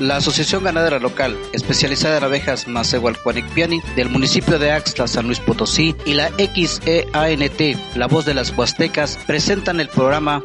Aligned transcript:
La 0.00 0.16
Asociación 0.16 0.64
Ganadera 0.64 0.98
Local, 1.00 1.36
especializada 1.52 2.18
en 2.18 2.24
abejas 2.24 2.68
Macehualcuanicpiani, 2.68 3.80
del 3.96 4.08
municipio 4.08 4.58
de 4.58 4.70
Axtla, 4.70 5.08
San 5.08 5.26
Luis 5.26 5.40
Potosí, 5.40 5.94
y 6.04 6.14
la 6.14 6.30
XEANT, 6.30 7.96
La 7.96 8.06
Voz 8.06 8.24
de 8.24 8.34
las 8.34 8.56
Huastecas, 8.56 9.18
presentan 9.26 9.80
el 9.80 9.88
programa 9.88 10.42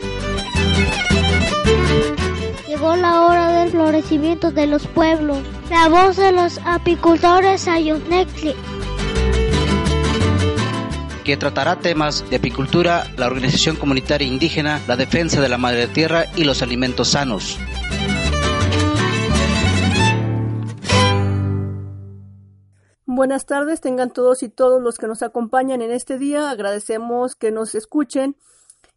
Llegó 2.68 2.96
la 2.96 3.22
hora 3.22 3.60
del 3.60 3.72
florecimiento 3.72 4.52
de 4.52 4.68
los 4.68 4.88
pueblos. 4.88 5.38
La 5.70 5.88
voz 5.88 6.18
de 6.18 6.32
los 6.32 6.60
apicultores 6.66 7.68
Ayunecli 7.68 8.56
que 11.24 11.38
tratará 11.38 11.80
temas 11.80 12.30
de 12.30 12.36
apicultura, 12.36 13.08
la 13.16 13.28
organización 13.28 13.78
comunitaria 13.78 14.28
indígena, 14.28 14.82
la 14.88 14.98
defensa 14.98 15.40
de 15.42 15.50
la 15.50 15.58
madre 15.58 15.88
tierra 15.88 16.26
y 16.36 16.44
los 16.44 16.62
alimentos 16.62 17.10
sanos. 17.10 17.58
Buenas 23.16 23.46
tardes, 23.46 23.80
tengan 23.80 24.10
todos 24.10 24.42
y 24.42 24.50
todos 24.50 24.82
los 24.82 24.98
que 24.98 25.06
nos 25.06 25.22
acompañan 25.22 25.84
en 25.84 25.92
este 25.92 26.18
día. 26.18 26.50
Agradecemos 26.50 27.36
que 27.36 27.52
nos 27.52 27.76
escuchen, 27.76 28.36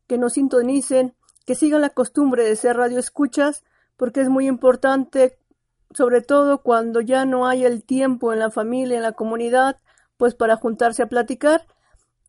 que 0.06 0.16
nos 0.16 0.32
sintonicen, 0.32 1.14
que 1.44 1.54
sigan 1.54 1.82
la 1.82 1.90
costumbre 1.90 2.42
de 2.42 2.56
ser 2.56 2.78
radio 2.78 2.98
escuchas, 2.98 3.62
porque 3.98 4.22
es 4.22 4.30
muy 4.30 4.46
importante, 4.46 5.36
sobre 5.90 6.22
todo 6.22 6.62
cuando 6.62 7.02
ya 7.02 7.26
no 7.26 7.46
hay 7.46 7.66
el 7.66 7.84
tiempo 7.84 8.32
en 8.32 8.38
la 8.38 8.50
familia, 8.50 8.96
en 8.96 9.02
la 9.02 9.12
comunidad, 9.12 9.76
pues 10.16 10.34
para 10.34 10.56
juntarse 10.56 11.02
a 11.02 11.10
platicar 11.10 11.66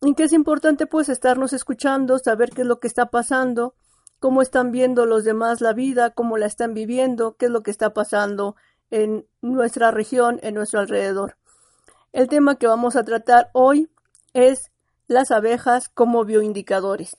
y 0.02 0.14
que 0.14 0.24
es 0.24 0.34
importante 0.34 0.88
pues 0.88 1.08
estarnos 1.08 1.54
escuchando, 1.54 2.20
saber 2.20 2.50
qué 2.50 2.64
es 2.64 2.68
lo 2.68 2.82
que 2.82 2.90
está 2.90 3.06
pasando, 3.06 3.76
cómo 4.20 4.42
están 4.42 4.74
viendo 4.74 5.06
los 5.06 5.24
demás 5.24 5.62
la 5.62 5.72
vida, 5.72 6.10
cómo 6.10 6.38
la 6.38 6.48
están 6.48 6.74
viviendo, 6.74 7.38
qué 7.38 7.46
es 7.46 7.52
lo 7.52 7.64
que 7.64 7.72
está 7.72 7.94
pasando 7.94 8.58
en 8.90 9.26
nuestra 9.42 9.92
región, 9.92 10.42
en 10.44 10.54
nuestro 10.54 10.82
alrededor. 10.82 11.38
El 12.18 12.30
tema 12.30 12.56
que 12.56 12.66
vamos 12.66 12.96
a 12.96 13.04
tratar 13.04 13.52
hoy 13.54 13.92
es 14.34 14.72
las 15.08 15.30
abejas 15.30 15.88
como 15.88 16.26
bioindicadores. 16.26 17.18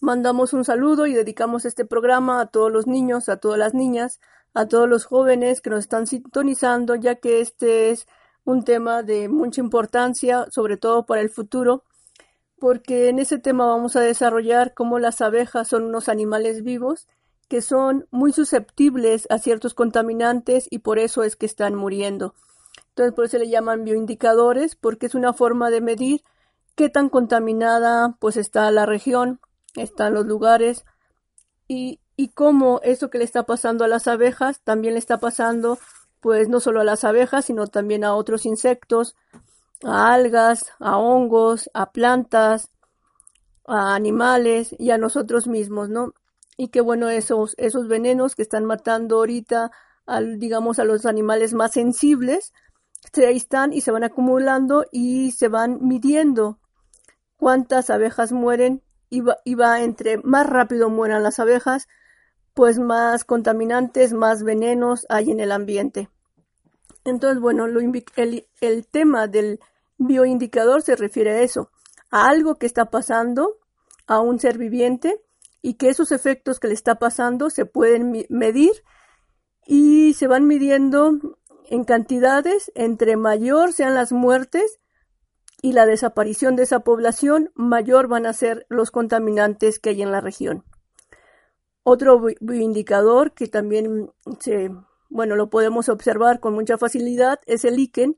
Mandamos 0.00 0.52
un 0.54 0.64
saludo 0.64 1.06
y 1.06 1.14
dedicamos 1.14 1.64
este 1.64 1.84
programa 1.84 2.40
a 2.40 2.46
todos 2.46 2.72
los 2.72 2.88
niños, 2.88 3.28
a 3.28 3.36
todas 3.36 3.60
las 3.60 3.74
niñas, 3.74 4.18
a 4.54 4.66
todos 4.66 4.88
los 4.88 5.04
jóvenes 5.04 5.60
que 5.60 5.70
nos 5.70 5.78
están 5.78 6.08
sintonizando, 6.08 6.96
ya 6.96 7.14
que 7.14 7.40
este 7.40 7.90
es 7.90 8.08
un 8.42 8.64
tema 8.64 9.04
de 9.04 9.28
mucha 9.28 9.60
importancia, 9.60 10.46
sobre 10.50 10.76
todo 10.76 11.06
para 11.06 11.20
el 11.20 11.30
futuro, 11.30 11.84
porque 12.58 13.08
en 13.08 13.20
ese 13.20 13.38
tema 13.38 13.66
vamos 13.66 13.94
a 13.94 14.00
desarrollar 14.00 14.74
cómo 14.74 14.98
las 14.98 15.20
abejas 15.20 15.68
son 15.68 15.84
unos 15.84 16.08
animales 16.08 16.64
vivos 16.64 17.06
que 17.46 17.62
son 17.62 18.08
muy 18.10 18.32
susceptibles 18.32 19.28
a 19.30 19.38
ciertos 19.38 19.74
contaminantes 19.74 20.66
y 20.70 20.80
por 20.80 20.98
eso 20.98 21.22
es 21.22 21.36
que 21.36 21.46
están 21.46 21.76
muriendo. 21.76 22.34
Entonces 22.96 23.14
por 23.14 23.26
eso 23.26 23.36
le 23.36 23.50
llaman 23.50 23.84
bioindicadores 23.84 24.74
porque 24.74 25.04
es 25.04 25.14
una 25.14 25.34
forma 25.34 25.68
de 25.68 25.82
medir 25.82 26.22
qué 26.76 26.88
tan 26.88 27.10
contaminada 27.10 28.16
pues 28.20 28.38
está 28.38 28.70
la 28.70 28.86
región, 28.86 29.38
están 29.74 30.14
los 30.14 30.24
lugares 30.24 30.86
y, 31.68 32.00
y 32.16 32.28
cómo 32.28 32.80
eso 32.82 33.10
que 33.10 33.18
le 33.18 33.24
está 33.24 33.42
pasando 33.42 33.84
a 33.84 33.88
las 33.88 34.06
abejas 34.06 34.62
también 34.62 34.94
le 34.94 34.98
está 34.98 35.18
pasando 35.18 35.78
pues 36.20 36.48
no 36.48 36.58
solo 36.58 36.80
a 36.80 36.84
las 36.84 37.04
abejas, 37.04 37.44
sino 37.44 37.66
también 37.66 38.02
a 38.02 38.14
otros 38.14 38.46
insectos, 38.46 39.14
a 39.84 40.14
algas, 40.14 40.72
a 40.80 40.96
hongos, 40.96 41.68
a 41.74 41.92
plantas, 41.92 42.70
a 43.66 43.94
animales 43.94 44.74
y 44.78 44.90
a 44.90 44.96
nosotros 44.96 45.48
mismos, 45.48 45.90
¿no? 45.90 46.14
Y 46.56 46.68
qué 46.68 46.80
bueno 46.80 47.10
esos, 47.10 47.54
esos 47.58 47.88
venenos 47.88 48.34
que 48.34 48.42
están 48.42 48.64
matando 48.64 49.16
ahorita, 49.16 49.70
al, 50.06 50.38
digamos, 50.38 50.78
a 50.78 50.84
los 50.84 51.04
animales 51.04 51.52
más 51.52 51.72
sensibles, 51.72 52.54
ahí 53.14 53.36
están 53.36 53.72
y 53.72 53.80
se 53.80 53.90
van 53.90 54.04
acumulando 54.04 54.84
y 54.92 55.32
se 55.32 55.48
van 55.48 55.78
midiendo 55.80 56.58
cuántas 57.36 57.90
abejas 57.90 58.32
mueren 58.32 58.82
y 59.10 59.20
va, 59.20 59.38
y 59.44 59.54
va 59.54 59.82
entre 59.82 60.18
más 60.18 60.46
rápido 60.46 60.90
mueran 60.90 61.22
las 61.22 61.38
abejas, 61.38 61.88
pues 62.54 62.78
más 62.78 63.24
contaminantes, 63.24 64.12
más 64.12 64.42
venenos 64.42 65.06
hay 65.08 65.30
en 65.30 65.40
el 65.40 65.52
ambiente. 65.52 66.08
Entonces, 67.06 67.40
bueno, 67.40 67.66
el, 67.66 68.86
tema 68.88 69.28
del 69.28 69.60
bioindicador 69.96 70.82
se 70.82 70.96
refiere 70.96 71.32
a 71.32 71.42
eso, 71.42 71.70
a 72.10 72.26
algo 72.28 72.56
que 72.56 72.66
está 72.66 72.86
pasando 72.86 73.58
a 74.06 74.20
un 74.20 74.40
ser 74.40 74.58
viviente 74.58 75.20
y 75.62 75.74
que 75.74 75.88
esos 75.88 76.12
efectos 76.12 76.58
que 76.58 76.68
le 76.68 76.74
está 76.74 76.96
pasando 76.96 77.50
se 77.50 77.64
pueden 77.64 78.26
medir 78.28 78.72
y 79.66 80.14
se 80.14 80.26
van 80.26 80.46
midiendo 80.46 81.38
en 81.70 81.84
cantidades, 81.84 82.72
entre 82.74 83.16
mayor 83.16 83.72
sean 83.72 83.94
las 83.94 84.12
muertes 84.12 84.78
y 85.62 85.72
la 85.72 85.86
desaparición 85.86 86.56
de 86.56 86.64
esa 86.64 86.80
población, 86.80 87.50
mayor 87.54 88.08
van 88.08 88.26
a 88.26 88.32
ser 88.32 88.66
los 88.68 88.90
contaminantes 88.90 89.78
que 89.78 89.90
hay 89.90 90.02
en 90.02 90.12
la 90.12 90.20
región. 90.20 90.64
Otro 91.82 92.20
bioindicador 92.40 93.32
que 93.32 93.46
también 93.46 94.10
se 94.40 94.70
bueno, 95.08 95.36
lo 95.36 95.50
podemos 95.50 95.88
observar 95.88 96.40
con 96.40 96.54
mucha 96.54 96.78
facilidad, 96.78 97.40
es 97.46 97.64
el 97.64 97.76
líquen, 97.76 98.16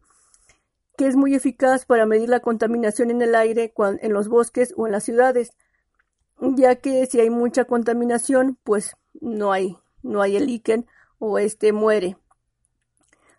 que 0.97 1.07
es 1.07 1.17
muy 1.17 1.35
eficaz 1.35 1.87
para 1.87 2.07
medir 2.07 2.29
la 2.29 2.41
contaminación 2.41 3.11
en 3.11 3.23
el 3.23 3.35
aire 3.35 3.73
en 3.77 4.13
los 4.13 4.29
bosques 4.29 4.75
o 4.77 4.87
en 4.87 4.93
las 4.93 5.05
ciudades, 5.05 5.53
ya 6.41 6.77
que 6.77 7.07
si 7.07 7.21
hay 7.21 7.31
mucha 7.31 7.65
contaminación, 7.65 8.59
pues 8.65 8.97
no 9.21 9.53
hay, 9.53 9.77
no 10.03 10.23
hay 10.23 10.37
el 10.37 10.47
líquen 10.47 10.87
o 11.19 11.39
este 11.39 11.73
muere 11.73 12.17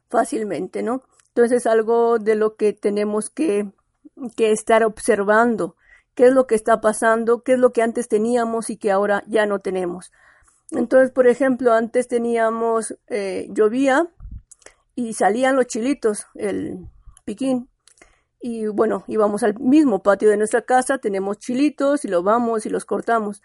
fácilmente, 0.09 0.83
¿no? 0.83 1.03
Entonces 1.29 1.59
es 1.59 1.67
algo 1.67 2.19
de 2.19 2.35
lo 2.35 2.55
que 2.55 2.73
tenemos 2.73 3.29
que, 3.29 3.71
que 4.35 4.51
estar 4.51 4.83
observando, 4.83 5.75
qué 6.15 6.25
es 6.25 6.33
lo 6.33 6.47
que 6.47 6.55
está 6.55 6.81
pasando, 6.81 7.43
qué 7.43 7.53
es 7.53 7.59
lo 7.59 7.71
que 7.71 7.81
antes 7.81 8.07
teníamos 8.07 8.69
y 8.69 8.77
que 8.77 8.91
ahora 8.91 9.23
ya 9.27 9.45
no 9.45 9.59
tenemos. 9.59 10.11
Entonces, 10.71 11.11
por 11.11 11.27
ejemplo, 11.27 11.73
antes 11.73 12.07
teníamos, 12.07 12.95
eh, 13.07 13.47
llovía 13.51 14.07
y 14.95 15.13
salían 15.13 15.55
los 15.55 15.67
chilitos, 15.67 16.25
el 16.35 16.89
piquín. 17.25 17.69
Y 18.41 18.67
bueno, 18.67 19.03
íbamos 19.07 19.43
al 19.43 19.57
mismo 19.59 20.01
patio 20.01 20.29
de 20.29 20.37
nuestra 20.37 20.61
casa, 20.61 20.97
tenemos 20.97 21.39
chilitos 21.39 22.05
y 22.05 22.07
los 22.07 22.23
vamos 22.23 22.65
y 22.65 22.69
los 22.69 22.85
cortamos. 22.85 23.41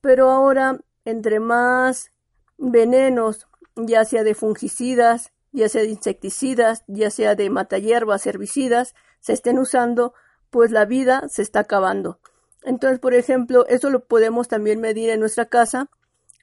Pero 0.00 0.30
ahora, 0.30 0.78
entre 1.04 1.40
más 1.40 2.10
venenos, 2.56 3.48
ya 3.76 4.04
sea 4.04 4.24
de 4.24 4.34
fungicidas, 4.34 5.32
ya 5.52 5.68
sea 5.68 5.82
de 5.82 5.88
insecticidas, 5.88 6.84
ya 6.86 7.10
sea 7.10 7.34
de 7.34 7.50
matahierbas, 7.50 8.26
herbicidas, 8.26 8.94
se 9.20 9.32
estén 9.32 9.58
usando, 9.58 10.14
pues 10.50 10.70
la 10.70 10.84
vida 10.84 11.28
se 11.28 11.42
está 11.42 11.60
acabando. 11.60 12.20
Entonces, 12.62 12.98
por 12.98 13.14
ejemplo, 13.14 13.66
eso 13.66 13.90
lo 13.90 14.04
podemos 14.04 14.48
también 14.48 14.80
medir 14.80 15.10
en 15.10 15.20
nuestra 15.20 15.46
casa 15.46 15.88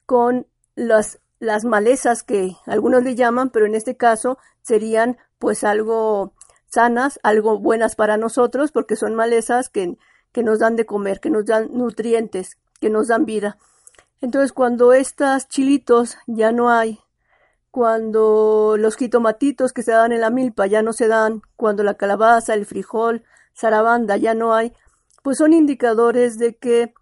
con 0.06 0.48
las, 0.76 1.20
las 1.40 1.66
malezas 1.66 2.24
que 2.24 2.56
algunos 2.66 3.04
le 3.04 3.16
llaman, 3.16 3.50
pero 3.50 3.66
en 3.66 3.76
este 3.76 3.98
caso 3.98 4.38
serían 4.62 5.18
pues 5.40 5.64
algo 5.64 6.34
sanas, 6.68 7.20
algo 7.24 7.60
buenas 7.60 7.96
para 7.96 8.18
nosotros, 8.18 8.72
porque 8.72 8.96
son 8.96 9.16
malezas 9.16 9.70
que, 9.70 9.98
que 10.32 10.44
nos 10.44 10.60
dan 10.60 10.76
de 10.76 10.86
comer, 10.86 11.20
que 11.20 11.30
nos 11.30 11.46
dan 11.46 11.70
nutrientes, 11.72 12.58
que 12.80 12.90
nos 12.90 13.08
dan 13.08 13.26
vida. 13.26 13.58
Entonces, 14.22 14.52
cuando 14.52 14.94
estos 14.94 15.48
chilitos 15.48 16.18
ya 16.28 16.52
no 16.52 16.70
hay, 16.70 17.00
cuando 17.75 18.78
los 18.80 18.96
jitomatitos 18.96 19.74
que 19.74 19.84
se 19.84 19.91
dan 19.91 20.13
en 20.13 20.22
la 20.22 20.30
milpa 20.30 20.66
ya 20.66 20.81
no 20.81 20.94
se 20.94 21.09
dan, 21.09 21.41
cuando 21.58 21.84
la 21.84 21.96
calabaza, 21.96 22.53
el 22.53 22.66
frijol, 22.66 23.25
zarabanda 23.53 24.16
ya 24.16 24.34
no 24.34 24.53
hay, 24.53 24.72
pues 25.24 25.40
son 25.40 25.52
indicadores 25.52 26.38
de 26.38 26.56
que 26.56 26.94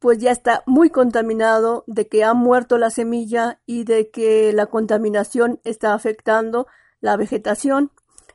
pues 0.00 0.18
ya 0.18 0.30
está 0.30 0.62
muy 0.66 0.90
contaminado, 0.90 1.84
de 1.86 2.06
que 2.06 2.22
ha 2.22 2.34
muerto 2.34 2.76
la 2.76 2.90
semilla 2.90 3.62
y 3.64 3.84
de 3.84 4.10
que 4.10 4.52
la 4.52 4.66
contaminación 4.66 5.58
está 5.64 5.94
afectando 5.94 6.66
la 7.00 7.16
vegetación, 7.16 7.90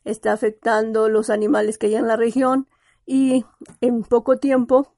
está 0.05 0.31
afectando 0.31 1.07
los 1.07 1.29
animales 1.29 1.77
que 1.77 1.85
hay 1.85 1.97
en 1.97 2.07
la 2.07 2.15
región 2.15 2.67
y 3.05 3.45
en 3.79 4.01
poco 4.01 4.37
tiempo, 4.37 4.95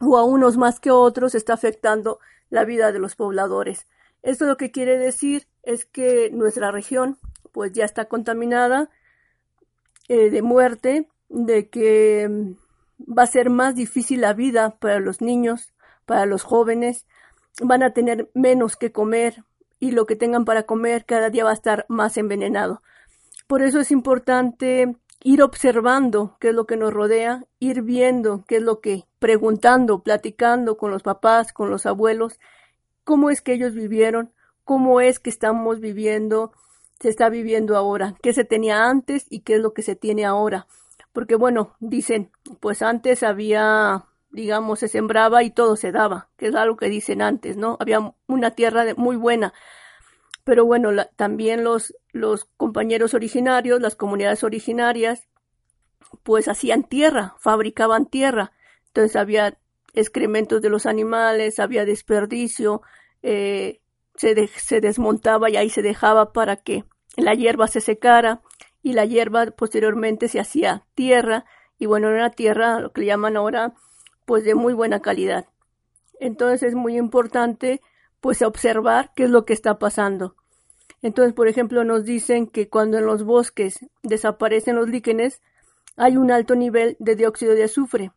o 0.00 0.16
a 0.16 0.22
unos 0.22 0.58
más 0.58 0.78
que 0.78 0.92
otros, 0.92 1.34
está 1.34 1.54
afectando 1.54 2.20
la 2.50 2.64
vida 2.64 2.92
de 2.92 3.00
los 3.00 3.16
pobladores. 3.16 3.88
Esto 4.22 4.44
lo 4.44 4.56
que 4.56 4.70
quiere 4.70 4.96
decir 4.96 5.48
es 5.64 5.84
que 5.84 6.30
nuestra 6.32 6.70
región 6.70 7.18
pues 7.52 7.72
ya 7.72 7.84
está 7.84 8.06
contaminada 8.06 8.90
eh, 10.08 10.30
de 10.30 10.42
muerte, 10.42 11.08
de 11.28 11.68
que 11.68 12.28
mm, 12.28 13.12
va 13.18 13.22
a 13.24 13.28
ser 13.28 13.50
más 13.50 13.74
difícil 13.74 14.20
la 14.20 14.34
vida 14.34 14.70
para 14.78 15.00
los 15.00 15.20
niños, 15.20 15.74
para 16.04 16.26
los 16.26 16.42
jóvenes, 16.42 17.06
van 17.62 17.82
a 17.82 17.92
tener 17.92 18.30
menos 18.34 18.76
que 18.76 18.92
comer 18.92 19.44
y 19.78 19.92
lo 19.92 20.06
que 20.06 20.16
tengan 20.16 20.44
para 20.44 20.64
comer 20.64 21.04
cada 21.04 21.30
día 21.30 21.44
va 21.44 21.50
a 21.50 21.54
estar 21.54 21.86
más 21.88 22.16
envenenado. 22.16 22.82
Por 23.46 23.62
eso 23.62 23.80
es 23.80 23.90
importante 23.90 24.96
ir 25.22 25.42
observando 25.42 26.36
qué 26.40 26.48
es 26.48 26.54
lo 26.54 26.66
que 26.66 26.76
nos 26.76 26.92
rodea, 26.92 27.44
ir 27.58 27.82
viendo 27.82 28.44
qué 28.46 28.56
es 28.56 28.62
lo 28.62 28.80
que, 28.80 29.04
preguntando, 29.18 30.02
platicando 30.02 30.76
con 30.76 30.90
los 30.90 31.02
papás, 31.02 31.52
con 31.52 31.70
los 31.70 31.86
abuelos, 31.86 32.38
cómo 33.04 33.30
es 33.30 33.40
que 33.40 33.54
ellos 33.54 33.74
vivieron, 33.74 34.32
cómo 34.64 35.00
es 35.00 35.18
que 35.18 35.30
estamos 35.30 35.80
viviendo, 35.80 36.52
se 37.00 37.08
está 37.08 37.28
viviendo 37.28 37.76
ahora, 37.76 38.14
qué 38.22 38.32
se 38.32 38.44
tenía 38.44 38.84
antes 38.86 39.26
y 39.30 39.40
qué 39.40 39.56
es 39.56 39.60
lo 39.60 39.72
que 39.74 39.82
se 39.82 39.96
tiene 39.96 40.24
ahora. 40.24 40.66
Porque 41.12 41.36
bueno, 41.36 41.76
dicen, 41.78 42.30
pues 42.60 42.82
antes 42.82 43.22
había, 43.22 44.04
digamos, 44.30 44.80
se 44.80 44.88
sembraba 44.88 45.42
y 45.42 45.50
todo 45.50 45.76
se 45.76 45.92
daba, 45.92 46.28
que 46.36 46.48
es 46.48 46.54
algo 46.54 46.76
que 46.76 46.88
dicen 46.88 47.22
antes, 47.22 47.56
¿no? 47.56 47.76
Había 47.78 48.14
una 48.26 48.50
tierra 48.52 48.84
muy 48.96 49.16
buena. 49.16 49.54
Pero 50.42 50.66
bueno, 50.66 50.90
también 51.16 51.64
los, 51.64 51.94
los 52.12 52.46
compañeros 52.56 53.14
originarios, 53.14 53.80
las 53.80 53.96
comunidades 53.96 54.44
originarias, 54.44 55.28
pues 56.22 56.48
hacían 56.48 56.84
tierra, 56.84 57.34
fabricaban 57.38 58.06
tierra. 58.06 58.52
Entonces 58.88 59.16
había 59.16 59.58
excrementos 59.94 60.60
de 60.62 60.68
los 60.68 60.86
animales, 60.86 61.58
había 61.58 61.84
desperdicio, 61.84 62.82
eh, 63.22 63.80
se, 64.16 64.48
se 64.48 64.80
desmontaba 64.80 65.50
y 65.50 65.56
ahí 65.56 65.70
se 65.70 65.82
dejaba 65.82 66.32
para 66.32 66.56
que 66.56 66.84
la 67.16 67.34
hierba 67.34 67.68
se 67.68 67.80
secara 67.80 68.42
y 68.82 68.92
la 68.92 69.04
hierba 69.04 69.46
posteriormente 69.46 70.28
se 70.28 70.40
hacía 70.40 70.86
tierra 70.94 71.44
y 71.78 71.86
bueno, 71.86 72.08
era 72.08 72.30
tierra, 72.30 72.80
lo 72.80 72.92
que 72.92 73.00
le 73.00 73.08
llaman 73.08 73.36
ahora, 73.36 73.74
pues 74.26 74.44
de 74.44 74.54
muy 74.54 74.74
buena 74.74 75.00
calidad. 75.00 75.46
Entonces 76.20 76.62
es 76.62 76.74
muy 76.74 76.96
importante 76.96 77.80
pues 78.20 78.42
observar 78.42 79.10
qué 79.14 79.24
es 79.24 79.30
lo 79.30 79.44
que 79.44 79.52
está 79.52 79.78
pasando. 79.78 80.36
Entonces, 81.02 81.34
por 81.34 81.48
ejemplo, 81.48 81.84
nos 81.84 82.04
dicen 82.04 82.46
que 82.46 82.68
cuando 82.68 82.98
en 82.98 83.06
los 83.06 83.24
bosques 83.24 83.84
desaparecen 84.02 84.76
los 84.76 84.88
líquenes, 84.88 85.42
hay 85.96 86.16
un 86.16 86.30
alto 86.30 86.54
nivel 86.54 86.96
de 86.98 87.16
dióxido 87.16 87.54
de 87.54 87.64
azufre 87.64 88.12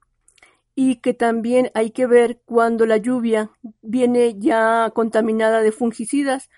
y 0.79 0.97
que 0.97 1.15
también 1.15 1.71
hay 1.74 1.89
que 1.89 2.06
ver 2.06 2.39
cuando 2.45 2.85
la 2.85 2.97
lluvia 2.97 3.50
viene 3.81 4.35
ya 4.38 4.91
contaminada 4.94 5.62
de 5.62 5.71
fungicidas 5.71 6.51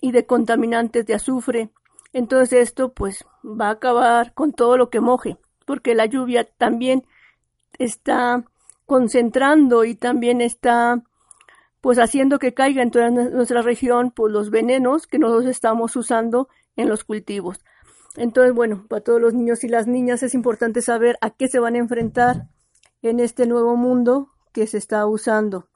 y 0.00 0.12
de 0.12 0.26
contaminantes 0.26 1.04
de 1.06 1.14
azufre. 1.14 1.70
Entonces 2.12 2.68
esto 2.68 2.92
pues 2.92 3.24
va 3.44 3.66
a 3.66 3.72
acabar 3.72 4.32
con 4.32 4.52
todo 4.52 4.76
lo 4.76 4.90
que 4.90 5.00
moje, 5.00 5.38
porque 5.66 5.96
la 5.96 6.06
lluvia 6.06 6.44
también 6.44 7.04
está 7.80 8.44
concentrando 8.86 9.84
y 9.84 9.96
también 9.96 10.40
está 10.40 11.02
pues 11.80 11.98
haciendo 11.98 12.38
que 12.38 12.54
caiga 12.54 12.80
en 12.80 12.92
toda 12.92 13.10
nuestra 13.10 13.62
región 13.62 14.12
pues 14.12 14.32
los 14.32 14.50
venenos 14.50 15.08
que 15.08 15.18
nosotros 15.18 15.46
estamos 15.46 15.96
usando 15.96 16.48
en 16.76 16.88
los 16.88 17.02
cultivos. 17.02 17.64
Entonces, 18.14 18.54
bueno, 18.54 18.86
para 18.88 19.02
todos 19.02 19.20
los 19.20 19.34
niños 19.34 19.64
y 19.64 19.68
las 19.68 19.88
niñas 19.88 20.22
es 20.22 20.34
importante 20.34 20.80
saber 20.80 21.18
a 21.20 21.30
qué 21.30 21.48
se 21.48 21.58
van 21.58 21.74
a 21.74 21.78
enfrentar 21.78 22.46
en 23.02 23.20
este 23.20 23.46
nuevo 23.46 23.76
mundo 23.76 24.32
que 24.52 24.66
se 24.66 24.78
está 24.78 25.06
usando, 25.06 25.68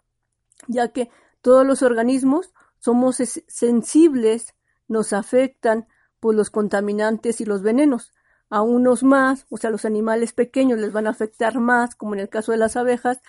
ya 0.66 0.88
que 0.88 1.10
todos 1.40 1.66
los 1.66 1.82
organismos 1.82 2.52
somos 2.78 3.16
sensibles, 3.48 4.54
nos 4.88 5.12
afectan 5.12 5.86
por 6.20 6.34
los 6.34 6.50
contaminantes 6.50 7.40
y 7.40 7.44
los 7.44 7.62
venenos. 7.62 8.12
A 8.50 8.60
unos 8.62 9.02
más, 9.02 9.46
o 9.50 9.56
sea, 9.56 9.70
los 9.70 9.84
animales 9.84 10.32
pequeños 10.32 10.78
les 10.78 10.92
van 10.92 11.06
a 11.06 11.10
afectar 11.10 11.58
más, 11.58 11.94
como 11.94 12.14
en 12.14 12.20
el 12.20 12.28
caso 12.28 12.52
de 12.52 12.58
las 12.58 12.76
abejas, 12.76 13.20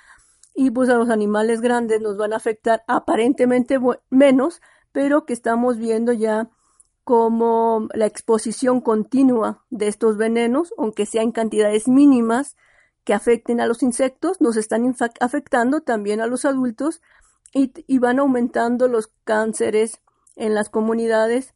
y 0.54 0.72
pues 0.72 0.89
a 0.89 0.96
los 0.96 1.10
animales 1.10 1.62
grandes 1.62 2.01
nos 2.01 2.18
van 2.18 2.34
a 2.34 2.38
afectar 2.38 2.84
aparentemente 2.88 3.80
menos, 4.10 4.62
pero 4.92 5.25
que 5.25 5.34
estamos 5.34 5.78
viendo 5.78 6.13
ya 6.13 6.50
como 7.04 7.88
la 7.94 8.06
exposición 8.06 8.81
continua 8.81 9.66
de 9.69 9.88
estos 9.88 10.18
venenos, 10.18 10.74
aunque 10.78 11.06
sea 11.06 11.22
en 11.22 11.31
cantidades 11.31 11.88
mínimas, 11.88 12.56
que 13.04 13.14
afecten 13.14 13.60
a 13.60 13.68
los 13.68 13.84
insectos, 13.84 14.40
nos 14.42 14.58
están 14.58 14.96
afectando 15.20 15.82
también 15.82 16.22
a 16.22 16.28
los 16.28 16.46
adultos 16.46 17.02
y, 17.54 18.00
van 18.00 18.20
aumentando 18.20 18.88
los 18.88 19.12
cánceres 19.24 20.02
en 20.36 20.56
las 20.56 20.70
comunidades 20.70 21.54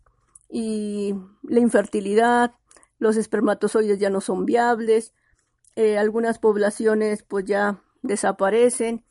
y 0.49 1.15
la 1.43 1.59
infertilidad, 1.59 2.53
los 2.99 3.17
espermatozoides 3.17 3.99
ya 3.99 4.09
no 4.09 4.21
son 4.21 4.45
viables, 4.45 5.13
eh, 5.75 5.97
algunas 5.97 6.39
poblaciones 6.39 7.23
pues 7.23 7.45
ya 7.45 7.81
desaparecen. 8.01 9.03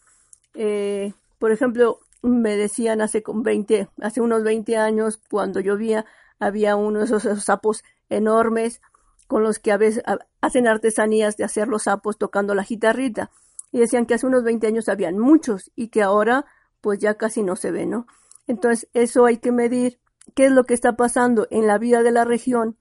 Eh, 0.54 1.12
por 1.38 1.52
ejemplo, 1.52 2.00
me 2.22 2.56
decían 2.56 3.00
hace, 3.00 3.22
con 3.22 3.42
20, 3.42 3.88
hace 4.00 4.20
unos 4.20 4.42
20 4.42 4.76
años, 4.76 5.20
cuando 5.30 5.60
llovía, 5.60 6.06
había 6.38 6.76
uno 6.76 7.00
de 7.00 7.06
esos 7.06 7.44
sapos 7.44 7.82
enormes 8.08 8.80
con 9.26 9.42
los 9.42 9.58
que 9.58 9.72
a 9.72 9.76
veces 9.76 10.02
hacen 10.40 10.66
artesanías 10.66 11.36
de 11.36 11.44
hacer 11.44 11.68
los 11.68 11.84
sapos 11.84 12.18
tocando 12.18 12.54
la 12.54 12.62
guitarrita. 12.62 13.30
Y 13.72 13.80
decían 13.80 14.06
que 14.06 14.14
hace 14.14 14.26
unos 14.26 14.44
20 14.44 14.66
años 14.66 14.88
habían 14.88 15.18
muchos 15.18 15.72
y 15.74 15.88
que 15.88 16.02
ahora 16.02 16.46
pues 16.80 16.98
ya 17.00 17.14
casi 17.14 17.42
no 17.42 17.56
se 17.56 17.72
ve, 17.72 17.86
¿no? 17.86 18.06
Entonces 18.46 18.88
eso 18.94 19.26
hay 19.26 19.38
que 19.38 19.52
medir 19.52 19.98
qué 20.34 20.46
es 20.46 20.52
lo 20.52 20.64
que 20.64 20.74
está 20.74 20.96
pasando 20.96 21.48
en 21.50 21.66
la 21.66 21.78
vida 21.78 22.02
de 22.02 22.12
la 22.12 22.24
región, 22.24 22.76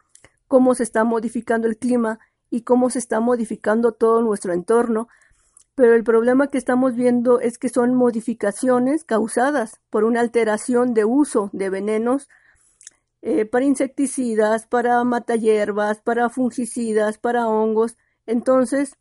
cómo 0.47 0.75
se 0.75 0.83
está 0.83 1.03
modificando 1.03 1.67
el 1.67 1.77
clima 1.77 2.19
y 2.49 2.61
cómo 2.61 2.89
se 2.89 2.99
está 2.99 3.19
modificando 3.19 3.93
todo 3.93 4.21
nuestro 4.21 4.53
entorno. 4.53 5.07
Pero 5.73 5.95
el 5.95 6.03
problema 6.03 6.47
que 6.47 6.57
estamos 6.57 6.95
viendo 6.95 7.39
es 7.39 7.57
que 7.57 7.69
son 7.69 7.95
modificaciones 7.95 9.03
causadas 9.03 9.81
por 9.89 10.03
una 10.03 10.21
alteración 10.21 10.93
de 10.93 11.05
uso 11.05 11.49
de 11.51 11.69
venenos 11.69 12.29
eh, 13.27 13.47
para 13.47 13.65
insecticidas, 13.65 14.67
para 14.67 15.03
matahierbas, 15.03 15.99
para 15.99 16.29
fungicidas, 16.29 17.17
para 17.17 17.47
hongos. 17.47 17.97
Entonces, 18.27 18.97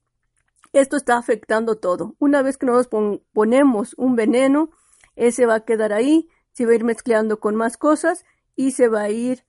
esto 0.72 0.96
está 0.96 1.18
afectando 1.18 1.76
todo. 1.76 2.16
Una 2.18 2.40
vez 2.40 2.56
que 2.56 2.64
nos 2.64 2.88
ponemos 3.34 3.92
un 3.98 4.16
veneno, 4.16 4.70
ese 5.14 5.44
va 5.44 5.56
a 5.56 5.64
quedar 5.66 5.92
ahí, 5.92 6.30
se 6.52 6.64
va 6.64 6.72
a 6.72 6.76
ir 6.76 6.84
mezclando 6.84 7.38
con 7.38 7.54
más 7.54 7.76
cosas 7.76 8.24
y 8.56 8.70
se 8.70 8.88
va 8.88 9.02
a 9.02 9.10
ir 9.10 9.44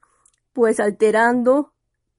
pues 0.52 0.82
alterando 0.82 1.72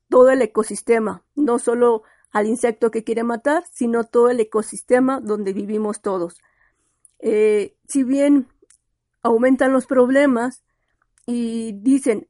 todo 0.08 0.31
el 0.31 0.41
ecosistema, 0.41 1.25
no 1.35 1.58
solo 1.58 2.05
al 2.32 2.47
insecto 2.47 2.91
que 2.91 3.05
quiere 3.05 3.23
matar, 3.23 3.64
sino 3.70 4.05
todo 4.05 4.31
el 4.31 4.41
ecosistema 4.41 5.20
donde 5.20 5.53
vivimos 5.53 6.00
todos. 6.00 6.41
Eh, 7.19 7.76
si 7.87 8.03
bien 8.03 8.49
aumentan 9.23 9.75
los 9.75 9.85
problemas 9.85 10.62
y 11.26 11.73
dicen 11.82 12.29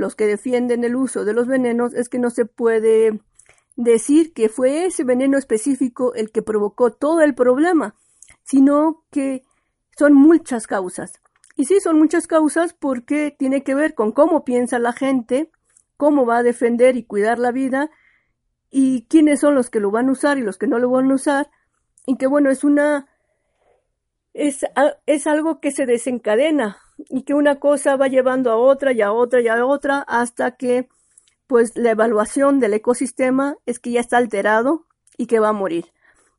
los 0.00 0.14
que 0.14 0.26
defienden 0.26 0.84
el 0.84 0.96
uso 0.96 1.24
de 1.24 1.32
los 1.32 1.46
venenos 1.46 1.94
es 1.94 2.08
que 2.08 2.18
no 2.18 2.30
se 2.30 2.44
puede 2.44 3.20
decir 3.76 4.32
que 4.32 4.48
fue 4.48 4.86
ese 4.86 5.04
veneno 5.04 5.38
específico 5.38 6.14
el 6.14 6.30
que 6.30 6.42
provocó 6.42 6.92
todo 6.92 7.20
el 7.20 7.34
problema, 7.34 7.94
sino 8.42 9.04
que 9.10 9.42
son 9.96 10.14
muchas 10.14 10.66
causas. 10.66 11.20
Y 11.56 11.66
sí, 11.66 11.80
son 11.80 11.98
muchas 11.98 12.26
causas 12.26 12.74
porque 12.74 13.34
tiene 13.36 13.62
que 13.62 13.74
ver 13.74 13.94
con 13.94 14.12
cómo 14.12 14.44
piensa 14.44 14.78
la 14.78 14.92
gente, 14.92 15.50
cómo 15.96 16.26
va 16.26 16.38
a 16.38 16.42
defender 16.42 16.96
y 16.96 17.04
cuidar 17.04 17.38
la 17.38 17.52
vida, 17.52 17.90
y 18.70 19.06
quiénes 19.06 19.40
son 19.40 19.54
los 19.54 19.70
que 19.70 19.78
lo 19.78 19.92
van 19.92 20.08
a 20.08 20.12
usar 20.12 20.38
y 20.38 20.42
los 20.42 20.58
que 20.58 20.66
no 20.66 20.78
lo 20.78 20.90
van 20.90 21.10
a 21.10 21.14
usar, 21.14 21.50
y 22.06 22.16
que 22.16 22.26
bueno, 22.26 22.50
es 22.50 22.64
una 22.64 23.06
es, 24.34 24.66
es 25.06 25.26
algo 25.26 25.60
que 25.60 25.70
se 25.70 25.86
desencadena 25.86 26.78
y 27.08 27.22
que 27.22 27.34
una 27.34 27.60
cosa 27.60 27.96
va 27.96 28.08
llevando 28.08 28.50
a 28.50 28.56
otra 28.56 28.92
y 28.92 29.00
a 29.00 29.12
otra 29.12 29.40
y 29.40 29.48
a 29.48 29.64
otra 29.64 30.00
hasta 30.00 30.56
que 30.56 30.88
pues 31.46 31.76
la 31.76 31.92
evaluación 31.92 32.58
del 32.58 32.74
ecosistema 32.74 33.56
es 33.64 33.78
que 33.78 33.92
ya 33.92 34.00
está 34.00 34.16
alterado 34.16 34.86
y 35.16 35.26
que 35.26 35.38
va 35.38 35.50
a 35.50 35.52
morir. 35.52 35.86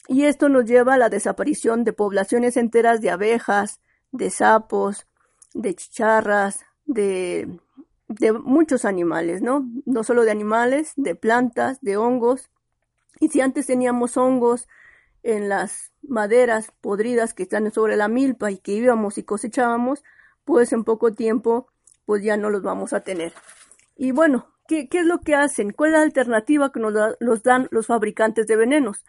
Y 0.08 0.26
esto 0.26 0.50
nos 0.50 0.66
lleva 0.66 0.96
a 0.96 0.98
la 0.98 1.10
desaparición 1.10 1.84
de 1.84 1.94
poblaciones 1.94 2.58
enteras 2.58 3.02
de 3.02 3.10
abejas, 3.10 3.80
de 4.12 4.30
sapos, 4.30 5.08
de 5.54 5.74
chicharras, 5.74 6.66
de, 6.86 7.60
de 8.08 8.34
muchos 8.34 8.84
animales, 8.86 9.42
¿no? 9.42 9.68
No 9.86 10.04
solo 10.04 10.24
de 10.24 10.32
animales, 10.32 10.94
de 10.96 11.16
plantas, 11.16 11.80
de 11.82 11.98
hongos. 11.98 12.50
Y 13.20 13.30
si 13.30 13.42
antes 13.42 13.68
teníamos 13.68 14.18
hongos 14.18 14.68
en 15.26 15.50
las 15.50 15.92
maderas 16.04 16.72
podridas 16.82 17.34
que 17.34 17.44
están 17.44 17.72
sobre 17.72 17.98
la 17.98 18.08
milpa 18.08 18.52
y 18.52 18.60
que 18.60 18.74
íbamos 18.74 19.18
y 19.18 19.24
cosechábamos, 19.24 20.04
pues 20.46 20.72
en 20.72 20.84
poco 20.84 21.14
tiempo 21.14 21.68
pues 22.06 22.24
ya 22.24 22.38
no 22.38 22.52
los 22.52 22.62
vamos 22.62 22.94
a 22.94 23.02
tener. 23.02 23.34
Y 23.98 24.12
bueno, 24.12 24.48
¿qué, 24.68 24.88
qué 24.88 25.00
es 25.00 25.06
lo 25.06 25.22
que 25.22 25.34
hacen? 25.34 25.72
¿Cuál 25.72 25.90
es 25.90 25.98
la 25.98 26.04
alternativa 26.04 26.72
que 26.72 26.80
nos 26.80 26.94
los 27.20 27.42
dan 27.42 27.68
los 27.72 27.88
fabricantes 27.88 28.46
de 28.46 28.56
venenos? 28.56 29.04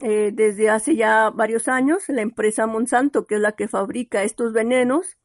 Eh, 0.00 0.30
desde 0.32 0.70
hace 0.70 0.94
ya 0.94 1.30
varios 1.30 1.66
años, 1.66 2.08
la 2.08 2.22
empresa 2.22 2.68
Monsanto, 2.68 3.26
que 3.26 3.34
es 3.34 3.40
la 3.40 3.52
que 3.52 3.66
fabrica 3.66 4.22
estos 4.22 4.52
venenos, 4.52 5.18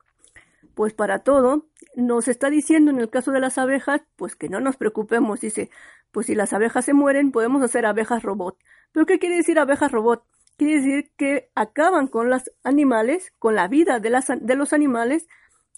pues 0.74 0.96
para 0.96 1.20
todo, 1.20 1.68
nos 1.96 2.28
está 2.28 2.50
diciendo 2.50 2.90
en 2.90 3.00
el 3.00 3.12
caso 3.12 3.32
de 3.32 3.40
las 3.40 3.60
abejas, 3.60 4.02
pues 4.16 4.36
que 4.36 4.50
no 4.50 4.60
nos 4.60 4.78
preocupemos, 4.78 5.42
dice, 5.42 5.70
pues 6.12 6.26
si 6.26 6.34
las 6.34 6.54
abejas 6.54 6.86
se 6.86 6.94
mueren, 6.94 7.32
podemos 7.32 7.62
hacer 7.62 7.86
abejas 7.86 8.24
robot. 8.24 8.58
¿Pero 8.94 9.06
qué 9.06 9.20
quiere 9.20 9.36
decir 9.36 9.60
abejas 9.60 9.92
robot? 9.92 10.24
Quiere 10.56 10.76
decir 10.76 11.12
que 11.18 11.50
acaban 11.56 12.08
con 12.08 12.30
los 12.30 12.50
animales, 12.64 13.34
con 13.40 13.56
la 13.56 13.68
vida 13.68 14.00
de, 14.00 14.10
las, 14.10 14.28
de 14.40 14.56
los 14.56 14.72
animales, 14.72 15.28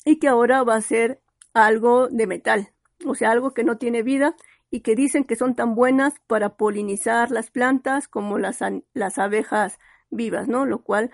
y 0.03 0.19
que 0.19 0.27
ahora 0.27 0.61
va 0.63 0.75
a 0.75 0.81
ser 0.81 1.21
algo 1.53 2.09
de 2.09 2.27
metal, 2.27 2.69
o 3.05 3.15
sea, 3.15 3.31
algo 3.31 3.53
que 3.53 3.63
no 3.63 3.77
tiene 3.77 4.03
vida 4.03 4.35
y 4.69 4.81
que 4.81 4.95
dicen 4.95 5.23
que 5.23 5.37
son 5.37 5.55
tan 5.55 5.73
buenas 5.73 6.13
para 6.27 6.57
polinizar 6.57 7.31
las 7.31 7.49
plantas 7.49 8.07
como 8.07 8.37
las, 8.37 8.59
las 8.93 9.17
abejas 9.17 9.79
vivas, 10.09 10.47
¿no? 10.47 10.65
Lo 10.65 10.83
cual 10.83 11.11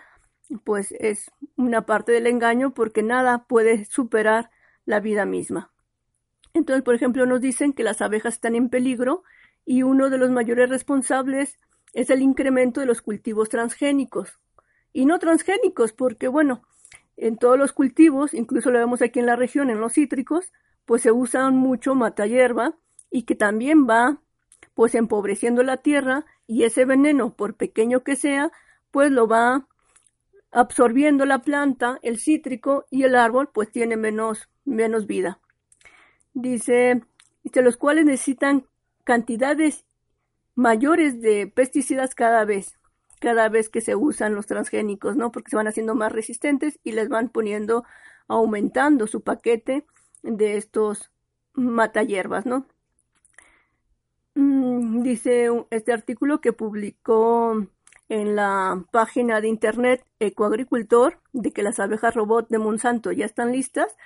pues 0.64 0.94
es 1.00 1.32
una 1.56 1.86
parte 1.86 2.12
del 2.12 2.28
engaño 2.28 2.74
porque 2.74 3.04
nada 3.04 3.46
puede 3.46 3.86
superar 3.86 4.50
la 4.86 5.00
vida 5.00 5.26
misma. 5.26 5.72
Entonces, 6.54 6.84
por 6.84 6.96
ejemplo, 6.96 7.26
nos 7.26 7.40
dicen 7.40 7.72
que 7.72 7.84
las 7.84 8.02
abejas 8.02 8.34
están 8.34 8.56
en 8.56 8.70
peligro 8.70 9.24
y 9.64 9.84
uno 9.84 10.10
de 10.10 10.18
los 10.18 10.32
mayores 10.32 10.70
responsables 10.70 11.60
es 11.94 12.10
el 12.10 12.22
incremento 12.22 12.80
de 12.80 12.86
los 12.86 13.02
cultivos 13.02 13.50
transgénicos. 13.50 14.40
Y 14.94 15.06
no 15.06 15.20
transgénicos, 15.20 15.94
porque 15.94 16.28
bueno, 16.28 16.64
en 17.18 17.38
todos 17.38 17.58
los 17.58 17.74
cultivos, 17.74 18.34
incluso 18.34 18.72
lo 18.72 18.80
vemos 18.80 19.02
aquí 19.02 19.20
en 19.20 19.26
la 19.26 19.36
región, 19.36 19.70
en 19.70 19.80
los 19.80 19.94
cítricos, 19.94 20.52
pues 20.86 21.04
se 21.04 21.12
usa 21.12 21.50
mucho 21.50 21.96
mata 21.96 22.26
hierba 22.26 22.76
y 23.10 23.24
que 23.24 23.36
también 23.36 23.88
va 23.88 24.22
pues 24.74 24.96
empobreciendo 24.96 25.64
la 25.64 25.78
tierra 25.78 26.26
y 26.48 26.64
ese 26.64 26.86
veneno, 26.86 27.36
por 27.36 27.56
pequeño 27.56 28.04
que 28.04 28.16
sea, 28.16 28.52
pues 28.90 29.12
lo 29.12 29.28
va 29.28 29.68
absorbiendo 30.52 31.26
la 31.26 31.40
planta, 31.40 32.00
el 32.02 32.20
cítrico 32.20 32.86
y 32.90 33.04
el 33.04 33.16
árbol 33.16 33.50
pues 33.54 33.72
tiene 33.72 33.98
menos, 33.98 34.50
menos 34.66 35.08
vida. 35.08 35.40
Dice, 36.34 37.02
dice, 37.44 37.62
los 37.62 37.78
cuales 37.78 38.06
necesitan 38.06 38.66
cantidades 39.04 39.86
mayores 40.62 41.22
de 41.22 41.48
pesticidas 41.48 42.14
cada 42.14 42.46
vez, 42.46 42.78
cada 43.20 43.50
vez 43.50 43.68
que 43.68 43.82
se 43.82 43.96
usan 43.96 44.36
los 44.36 44.46
transgénicos, 44.46 45.18
¿no? 45.18 45.32
Porque 45.32 45.50
se 45.50 45.56
van 45.56 45.68
haciendo 45.68 45.96
más 45.96 46.12
resistentes 46.12 46.80
y 46.84 46.92
les 46.92 47.10
van 47.10 47.30
poniendo, 47.30 47.84
aumentando 48.28 49.08
su 49.08 49.22
paquete 49.22 49.86
de 50.22 50.58
estos 50.58 51.12
matahierbas, 51.54 52.46
¿no? 52.46 52.68
Mm, 54.36 55.02
dice 55.02 55.50
este 55.72 55.94
artículo 55.94 56.42
que 56.42 56.54
publicó 56.54 57.66
en 58.08 58.36
la 58.36 58.86
página 58.92 59.42
de 59.42 59.48
internet 59.48 60.06
Ecoagricultor 60.20 61.20
de 61.34 61.52
que 61.52 61.64
las 61.64 61.80
abejas 61.80 62.14
robot 62.14 62.50
de 62.50 62.60
Monsanto 62.60 63.12
ya 63.12 63.26
están 63.26 63.52
listas, 63.52 63.98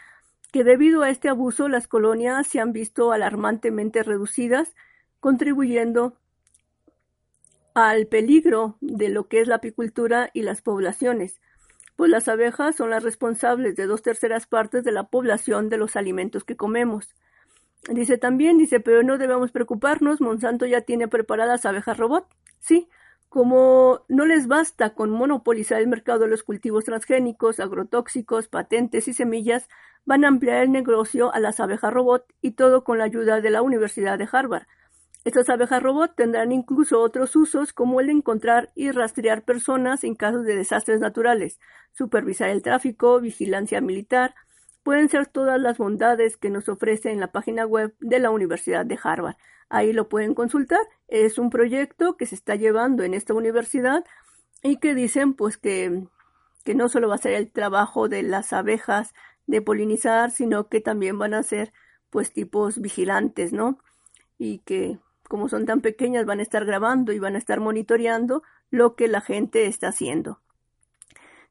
que 0.54 0.64
debido 0.64 1.02
a 1.04 1.10
este 1.10 1.28
abuso 1.28 1.68
las 1.68 1.90
colonias 1.90 2.48
se 2.48 2.62
han 2.62 2.72
visto 2.72 3.12
alarmantemente 3.12 4.04
reducidas, 4.04 4.74
contribuyendo 5.20 6.18
al 7.76 8.08
peligro 8.08 8.78
de 8.80 9.10
lo 9.10 9.28
que 9.28 9.42
es 9.42 9.48
la 9.48 9.56
apicultura 9.56 10.32
y 10.34 10.42
las 10.42 10.62
poblaciones, 10.62 11.42
pues 11.98 12.10
las 12.10 12.28
abejas 12.28 12.78
son 12.78 12.90
las 12.90 13.04
responsables 13.04 13.76
de 13.76 13.86
dos 13.86 14.02
terceras 14.02 14.48
partes 14.48 14.84
de 14.84 14.92
la 14.92 15.04
población 15.10 15.70
de 15.70 15.78
los 15.78 15.96
alimentos 15.96 16.46
que 16.46 16.56
comemos. 16.56 17.14
Dice 17.90 18.18
también, 18.18 18.58
dice, 18.58 18.80
pero 18.80 19.04
no 19.04 19.18
debemos 19.18 19.52
preocuparnos, 19.52 20.22
Monsanto 20.22 20.66
ya 20.66 20.82
tiene 20.82 21.08
preparadas 21.08 21.66
abejas 21.66 21.98
robot. 21.98 22.26
Sí, 22.60 22.88
como 23.28 24.06
no 24.08 24.26
les 24.26 24.48
basta 24.48 24.94
con 24.94 25.12
monopolizar 25.12 25.82
el 25.82 25.88
mercado 25.88 26.20
de 26.20 26.28
los 26.30 26.44
cultivos 26.44 26.86
transgénicos, 26.86 27.60
agrotóxicos, 27.60 28.48
patentes 28.48 29.10
y 29.10 29.14
semillas, 29.14 29.68
van 30.06 30.24
a 30.24 30.30
ampliar 30.30 30.64
el 30.64 30.72
negocio 30.72 31.34
a 31.34 31.40
las 31.40 31.60
abejas 31.60 31.94
robot 31.94 32.26
y 32.42 32.52
todo 32.52 32.86
con 32.86 32.98
la 32.98 33.04
ayuda 33.04 33.42
de 33.42 33.50
la 33.50 33.62
Universidad 33.62 34.18
de 34.18 34.30
Harvard. 34.32 34.66
Estas 35.26 35.50
abejas 35.50 35.82
robot 35.82 36.16
tendrán 36.16 36.52
incluso 36.52 37.02
otros 37.02 37.36
usos 37.36 37.74
como 37.74 38.00
el 38.00 38.08
de 38.08 38.14
encontrar 38.14 38.72
y 38.76 38.92
rastrear 38.92 39.44
personas 39.44 40.04
en 40.04 40.14
casos 40.14 40.46
de 40.46 40.56
desastres 40.56 41.00
naturales, 41.00 41.60
supervisar 41.94 42.50
el 42.50 42.62
tráfico, 42.62 43.20
vigilancia 43.20 43.82
militar, 43.82 44.36
pueden 44.84 45.10
ser 45.10 45.26
todas 45.26 45.60
las 45.60 45.80
bondades 45.80 46.38
que 46.38 46.52
nos 46.52 46.70
ofrece 46.70 47.12
en 47.12 47.20
la 47.20 47.32
página 47.32 47.66
web 47.66 47.96
de 48.00 48.20
la 48.20 48.30
Universidad 48.30 48.86
de 48.86 49.00
Harvard. 49.02 49.36
Ahí 49.68 49.94
lo 49.94 50.10
pueden 50.10 50.36
consultar. 50.36 50.82
Es 51.08 51.40
un 51.40 51.50
proyecto 51.50 52.18
que 52.18 52.28
se 52.28 52.36
está 52.36 52.54
llevando 52.54 53.02
en 53.02 53.16
esta 53.16 53.34
universidad 53.34 54.06
y 54.62 54.78
que 54.78 54.94
dicen 54.94 55.34
pues 55.34 55.58
que, 55.58 56.04
que 56.64 56.76
no 56.76 56.88
solo 56.88 57.10
va 57.10 57.16
a 57.16 57.18
ser 57.18 57.34
el 57.34 57.52
trabajo 57.52 58.10
de 58.10 58.22
las 58.22 58.54
abejas 58.54 59.16
de 59.48 59.64
polinizar, 59.64 60.30
sino 60.30 60.70
que 60.70 60.82
también 60.82 61.18
van 61.18 61.34
a 61.34 61.42
ser 61.42 61.74
pues 62.12 62.32
tipos 62.32 62.80
vigilantes, 62.80 63.54
¿no? 63.54 63.80
Y 64.38 64.60
que 64.60 65.00
como 65.28 65.50
son 65.50 65.66
tan 65.66 65.82
pequeñas 65.82 66.26
van 66.26 66.40
a 66.40 66.44
estar 66.44 66.66
grabando 66.66 67.12
y 67.14 67.20
van 67.20 67.36
a 67.36 67.40
estar 67.40 67.60
monitoreando 67.60 68.44
lo 68.70 68.96
que 68.96 69.08
la 69.08 69.22
gente 69.22 69.66
está 69.68 69.90
haciendo. 69.90 70.40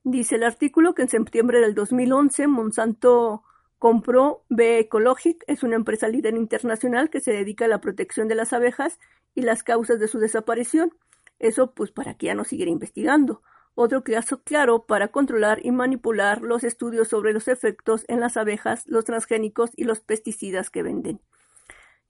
Dice 0.03 0.37
el 0.37 0.45
artículo 0.45 0.95
que 0.95 1.03
en 1.03 1.09
septiembre 1.09 1.61
del 1.61 1.75
2011 1.75 2.47
Monsanto 2.47 3.43
compró 3.79 4.45
B 4.49 4.79
Ecologic, 4.81 5.43
es 5.47 5.63
una 5.63 5.77
empresa 5.77 6.09
líder 6.09 6.35
internacional 6.35 7.11
que 7.11 7.21
se 7.21 7.33
dedica 7.33 7.65
a 7.65 7.69
la 7.69 7.81
protección 7.81 8.29
de 8.29 8.35
las 8.35 8.53
abejas 8.53 8.99
y 9.35 9.43
las 9.43 9.63
causas 9.63 9.99
de 10.01 10.09
su 10.09 10.19
desaparición. 10.19 10.93
Eso 11.39 11.73
pues 11.73 11.91
para 11.91 12.15
que 12.15 12.27
ya 12.27 12.35
no 12.35 12.45
siguiera 12.45 12.71
investigando. 12.71 13.43
Otro 13.75 14.05
caso 14.05 14.43
claro 14.43 14.87
para 14.87 15.09
controlar 15.09 15.61
y 15.65 15.73
manipular 15.73 16.43
los 16.43 16.65
estudios 16.65 17.09
sobre 17.09 17.33
los 17.33 17.49
efectos 17.49 18.05
en 18.09 18.21
las 18.21 18.37
abejas, 18.37 18.85
los 18.87 19.05
transgénicos 19.05 19.71
y 19.75 19.85
los 19.85 20.01
pesticidas 20.01 20.71
que 20.71 20.83
venden. 20.83 21.21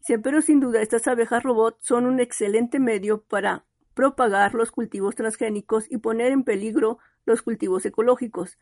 Pero 0.06 0.42
sin 0.42 0.60
duda 0.60 0.82
estas 0.82 1.06
abejas 1.08 1.42
robot 1.42 1.78
son 1.80 2.06
un 2.06 2.20
excelente 2.20 2.78
medio 2.78 3.22
para 3.22 3.64
propagar 3.94 4.54
los 4.54 4.70
cultivos 4.70 5.14
transgénicos 5.14 5.90
y 5.90 5.98
poner 5.98 6.32
en 6.32 6.44
peligro 6.44 6.98
los 7.24 7.42
cultivos 7.42 7.86
ecológicos. 7.86 8.58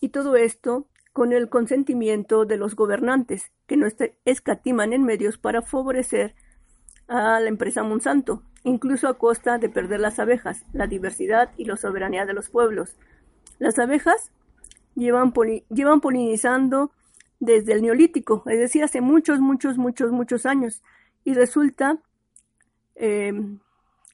Y 0.00 0.10
todo 0.10 0.36
esto 0.36 0.86
con 1.12 1.32
el 1.32 1.48
consentimiento 1.48 2.44
de 2.44 2.56
los 2.56 2.76
gobernantes, 2.76 3.50
que 3.66 3.76
no 3.76 3.88
escatiman 4.24 4.92
en 4.92 5.02
medios 5.02 5.36
para 5.36 5.62
favorecer 5.62 6.36
a 7.08 7.40
la 7.40 7.48
empresa 7.48 7.82
Monsanto, 7.82 8.44
incluso 8.62 9.08
a 9.08 9.18
costa 9.18 9.58
de 9.58 9.68
perder 9.68 9.98
las 9.98 10.20
abejas, 10.20 10.64
la 10.72 10.86
diversidad 10.86 11.50
y 11.56 11.64
la 11.64 11.76
soberanía 11.76 12.24
de 12.24 12.34
los 12.34 12.50
pueblos. 12.50 12.96
Las 13.58 13.78
abejas 13.80 14.30
llevan 14.94 15.32
polinizando 15.32 16.92
desde 17.40 17.72
el 17.72 17.82
neolítico, 17.82 18.42
es 18.46 18.58
decir, 18.58 18.82
hace 18.82 19.00
muchos, 19.00 19.40
muchos, 19.40 19.78
muchos, 19.78 20.10
muchos 20.10 20.46
años, 20.46 20.82
y 21.24 21.34
resulta 21.34 21.98
eh, 22.96 23.32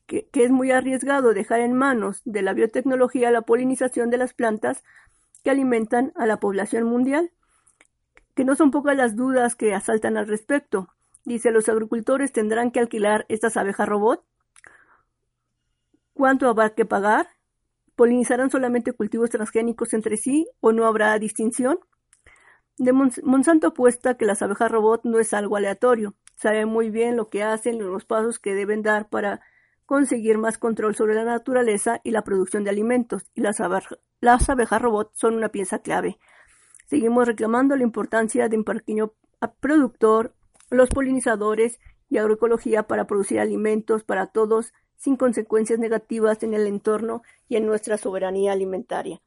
que, 0.06 0.28
es 0.32 0.50
muy 0.50 0.70
arriesgado 0.70 1.32
dejar 1.32 1.60
en 1.60 1.74
manos 1.74 2.20
de 2.24 2.42
la 2.42 2.52
biotecnología 2.52 3.30
la 3.30 3.42
polinización 3.42 4.10
de 4.10 4.18
las 4.18 4.34
plantas 4.34 4.84
que 5.42 5.50
alimentan 5.50 6.12
a 6.16 6.26
la 6.26 6.38
población 6.38 6.84
mundial, 6.84 7.30
que 8.34 8.44
no 8.44 8.56
son 8.56 8.70
pocas 8.70 8.96
las 8.96 9.16
dudas 9.16 9.54
que 9.54 9.74
asaltan 9.74 10.16
al 10.16 10.26
respecto. 10.26 10.88
Dice, 11.24 11.50
los 11.50 11.68
agricultores 11.68 12.32
tendrán 12.32 12.70
que 12.70 12.80
alquilar 12.80 13.24
estas 13.28 13.56
abejas 13.56 13.88
robot. 13.88 14.24
¿Cuánto 16.12 16.48
habrá 16.48 16.74
que 16.74 16.84
pagar? 16.84 17.28
¿Polinizarán 17.96 18.50
solamente 18.50 18.92
cultivos 18.92 19.30
transgénicos 19.30 19.94
entre 19.94 20.16
sí 20.16 20.48
o 20.60 20.72
no 20.72 20.86
habrá 20.86 21.18
distinción? 21.18 21.78
Monsanto 22.78 23.68
apuesta 23.68 24.16
que 24.16 24.24
las 24.24 24.42
abejas 24.42 24.70
robot 24.70 25.04
no 25.04 25.18
es 25.18 25.32
algo 25.32 25.56
aleatorio. 25.56 26.14
Sabe 26.34 26.66
muy 26.66 26.90
bien 26.90 27.16
lo 27.16 27.28
que 27.28 27.42
hacen 27.42 27.76
y 27.76 27.78
los 27.78 28.04
pasos 28.04 28.38
que 28.38 28.54
deben 28.54 28.82
dar 28.82 29.08
para 29.08 29.40
conseguir 29.86 30.38
más 30.38 30.58
control 30.58 30.94
sobre 30.94 31.14
la 31.14 31.24
naturaleza 31.24 32.00
y 32.02 32.10
la 32.10 32.22
producción 32.22 32.64
de 32.64 32.70
alimentos, 32.70 33.30
y 33.34 33.42
las, 33.42 33.58
las 34.20 34.48
abejas 34.48 34.82
robot 34.82 35.10
son 35.14 35.34
una 35.34 35.50
pieza 35.50 35.80
clave. 35.80 36.18
Seguimos 36.86 37.26
reclamando 37.26 37.76
la 37.76 37.82
importancia 37.82 38.48
de 38.48 38.56
un 38.56 38.64
pequeño 38.64 39.12
productor, 39.60 40.34
los 40.70 40.88
polinizadores 40.88 41.78
y 42.08 42.18
agroecología 42.18 42.84
para 42.84 43.06
producir 43.06 43.40
alimentos 43.40 44.04
para 44.04 44.26
todos 44.26 44.72
sin 44.96 45.16
consecuencias 45.16 45.78
negativas 45.78 46.42
en 46.42 46.54
el 46.54 46.66
entorno 46.66 47.22
y 47.48 47.56
en 47.56 47.66
nuestra 47.66 47.98
soberanía 47.98 48.52
alimentaria. 48.52 49.20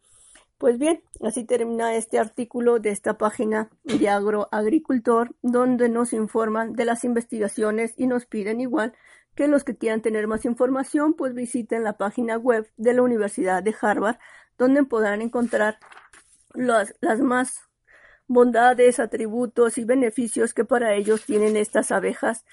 Pues 0.58 0.80
bien, 0.80 1.04
así 1.22 1.44
termina 1.44 1.96
este 1.96 2.18
artículo 2.18 2.80
de 2.80 2.90
esta 2.90 3.20
página 3.20 3.70
de 3.84 4.10
Agroagricultor, 4.10 5.36
donde 5.44 5.88
nos 5.88 6.14
informan 6.14 6.74
de 6.74 6.86
las 6.86 7.04
investigaciones 7.04 7.94
y 7.96 8.08
nos 8.08 8.26
piden 8.26 8.60
igual 8.60 8.94
que 9.36 9.48
los 9.48 9.64
que 9.64 9.78
quieran 9.78 10.02
tener 10.02 10.26
más 10.26 10.46
información, 10.46 11.14
pues 11.14 11.36
visiten 11.36 11.84
la 11.84 11.98
página 11.98 12.38
web 12.38 12.68
de 12.76 12.94
la 12.94 13.04
Universidad 13.04 13.62
de 13.62 13.76
Harvard, 13.80 14.18
donde 14.58 14.84
podrán 14.84 15.22
encontrar 15.22 15.78
las, 16.56 16.96
las 17.02 17.20
más 17.20 17.62
bondades, 18.28 19.00
atributos 19.00 19.78
y 19.78 19.86
beneficios 19.86 20.56
que 20.56 20.66
para 20.66 20.96
ellos 20.96 21.24
tienen 21.24 21.56
estas 21.56 21.92
abejas 21.92 22.46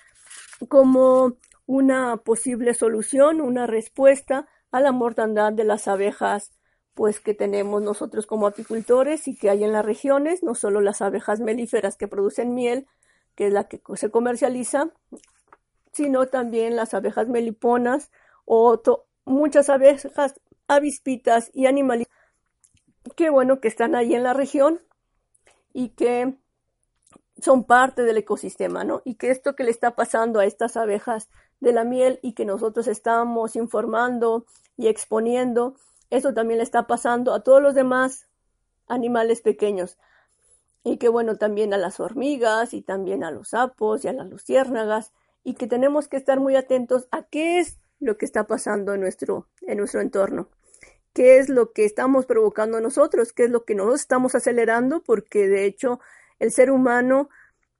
como 0.68 1.38
una 1.64 2.18
posible 2.18 2.74
solución, 2.74 3.40
una 3.40 3.66
respuesta 3.66 4.46
a 4.70 4.80
la 4.80 4.92
mortandad 4.92 5.54
de 5.54 5.64
las 5.64 5.88
abejas 5.88 6.52
pues 6.94 7.20
que 7.20 7.34
tenemos 7.34 7.82
nosotros 7.82 8.26
como 8.26 8.46
apicultores 8.46 9.26
y 9.28 9.36
que 9.36 9.50
hay 9.50 9.64
en 9.64 9.72
las 9.72 9.84
regiones, 9.84 10.42
no 10.42 10.54
solo 10.54 10.80
las 10.80 11.02
abejas 11.02 11.40
melíferas 11.40 11.96
que 11.96 12.08
producen 12.08 12.54
miel, 12.54 12.86
que 13.34 13.48
es 13.48 13.52
la 13.52 13.64
que 13.64 13.80
se 13.96 14.10
comercializa, 14.10 14.90
sino 15.92 16.26
también 16.26 16.76
las 16.76 16.94
abejas 16.94 17.28
meliponas 17.28 18.10
o 18.44 18.80
muchas 19.24 19.68
abejas 19.70 20.34
avispitas 20.68 21.50
y 21.52 21.66
animales 21.66 22.06
que 23.16 23.30
bueno 23.30 23.60
que 23.60 23.68
están 23.68 23.94
ahí 23.94 24.14
en 24.14 24.22
la 24.22 24.32
región 24.32 24.80
y 25.72 25.90
que 25.90 26.34
son 27.40 27.64
parte 27.64 28.02
del 28.04 28.16
ecosistema, 28.16 28.84
¿no? 28.84 29.02
Y 29.04 29.16
que 29.16 29.30
esto 29.30 29.54
que 29.54 29.64
le 29.64 29.70
está 29.70 29.94
pasando 29.94 30.40
a 30.40 30.46
estas 30.46 30.76
abejas 30.76 31.28
de 31.60 31.72
la 31.72 31.84
miel 31.84 32.20
y 32.22 32.32
que 32.32 32.44
nosotros 32.44 32.86
estamos 32.86 33.56
informando 33.56 34.46
y 34.76 34.86
exponiendo, 34.86 35.74
eso 36.16 36.34
también 36.34 36.58
le 36.58 36.64
está 36.64 36.86
pasando 36.86 37.34
a 37.34 37.40
todos 37.42 37.62
los 37.62 37.74
demás 37.74 38.28
animales 38.88 39.40
pequeños. 39.40 39.98
y 40.86 40.98
que 40.98 41.08
bueno, 41.08 41.36
también 41.36 41.72
a 41.72 41.78
las 41.78 41.98
hormigas 41.98 42.74
y 42.74 42.82
también 42.82 43.24
a 43.24 43.30
los 43.30 43.50
sapos 43.50 44.04
y 44.04 44.08
a 44.08 44.12
las 44.12 44.28
luciérnagas 44.28 45.12
y 45.42 45.54
que 45.54 45.66
tenemos 45.66 46.08
que 46.08 46.18
estar 46.18 46.40
muy 46.40 46.56
atentos 46.56 47.08
a 47.10 47.22
qué 47.22 47.58
es 47.58 47.78
lo 48.00 48.18
que 48.18 48.26
está 48.26 48.46
pasando 48.46 48.92
en 48.92 49.00
nuestro, 49.00 49.48
en 49.62 49.78
nuestro 49.78 50.02
entorno, 50.02 50.50
qué 51.14 51.38
es 51.38 51.48
lo 51.48 51.72
que 51.72 51.86
estamos 51.86 52.26
provocando 52.26 52.80
nosotros, 52.80 53.32
qué 53.32 53.44
es 53.44 53.50
lo 53.50 53.64
que 53.64 53.74
nos 53.74 53.94
estamos 53.94 54.34
acelerando, 54.34 55.02
porque 55.02 55.48
de 55.48 55.64
hecho 55.64 56.00
el 56.38 56.52
ser 56.52 56.70
humano 56.70 57.30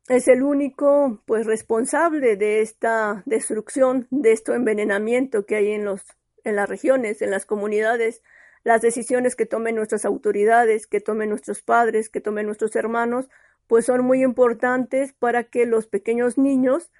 es 0.09 0.29
el 0.29 0.43
único 0.43 1.23
pues 1.26 1.47
responsable 1.47 2.37
de 2.37 2.61
esta 2.61 3.23
destrucción, 3.26 4.07
de 4.11 4.33
este 4.33 4.55
envenenamiento 4.55 5.47
que 5.47 5.57
hay 5.57 5.73
en 5.73 5.85
los 5.85 6.03
en 6.44 6.56
las 6.56 6.68
regiones, 6.68 7.22
en 7.22 7.30
las 7.30 7.46
comunidades, 7.46 8.22
las 8.62 8.80
decisiones 8.80 9.36
que 9.36 9.46
tomen 9.46 9.76
nuestras 9.76 10.04
autoridades, 10.04 10.86
que 10.86 11.00
tomen 11.00 11.30
nuestros 11.30 11.62
padres, 11.62 12.08
que 12.08 12.20
tomen 12.20 12.46
nuestros 12.46 12.76
hermanos, 12.76 13.28
pues 13.66 13.86
son 13.86 14.04
muy 14.04 14.22
importantes 14.22 15.12
para 15.12 15.44
que 15.44 15.66
los 15.66 15.86
pequeños 15.86 16.38
niños 16.38 16.90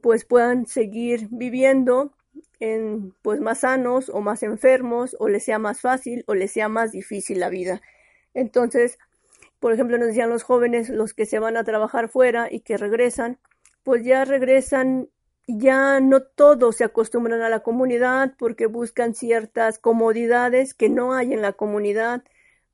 pues 0.00 0.24
puedan 0.24 0.66
seguir 0.66 1.28
viviendo 1.30 2.14
en 2.60 3.12
pues 3.22 3.40
más 3.40 3.60
sanos 3.60 4.08
o 4.08 4.20
más 4.20 4.42
enfermos 4.42 5.16
o 5.18 5.28
les 5.28 5.44
sea 5.44 5.58
más 5.58 5.80
fácil 5.80 6.24
o 6.26 6.34
les 6.34 6.52
sea 6.52 6.68
más 6.68 6.92
difícil 6.92 7.40
la 7.40 7.48
vida. 7.48 7.82
Entonces, 8.34 8.98
por 9.58 9.72
ejemplo, 9.72 9.98
nos 9.98 10.08
decían 10.08 10.30
los 10.30 10.42
jóvenes, 10.42 10.88
los 10.88 11.14
que 11.14 11.26
se 11.26 11.38
van 11.38 11.56
a 11.56 11.64
trabajar 11.64 12.08
fuera 12.08 12.48
y 12.50 12.60
que 12.60 12.76
regresan, 12.76 13.38
pues 13.82 14.04
ya 14.04 14.24
regresan 14.24 15.08
ya 15.46 16.00
no 16.00 16.22
todos 16.22 16.76
se 16.76 16.84
acostumbran 16.84 17.42
a 17.42 17.48
la 17.48 17.60
comunidad 17.60 18.34
porque 18.38 18.66
buscan 18.66 19.14
ciertas 19.14 19.78
comodidades 19.78 20.74
que 20.74 20.88
no 20.88 21.14
hay 21.14 21.32
en 21.32 21.42
la 21.42 21.52
comunidad, 21.52 22.22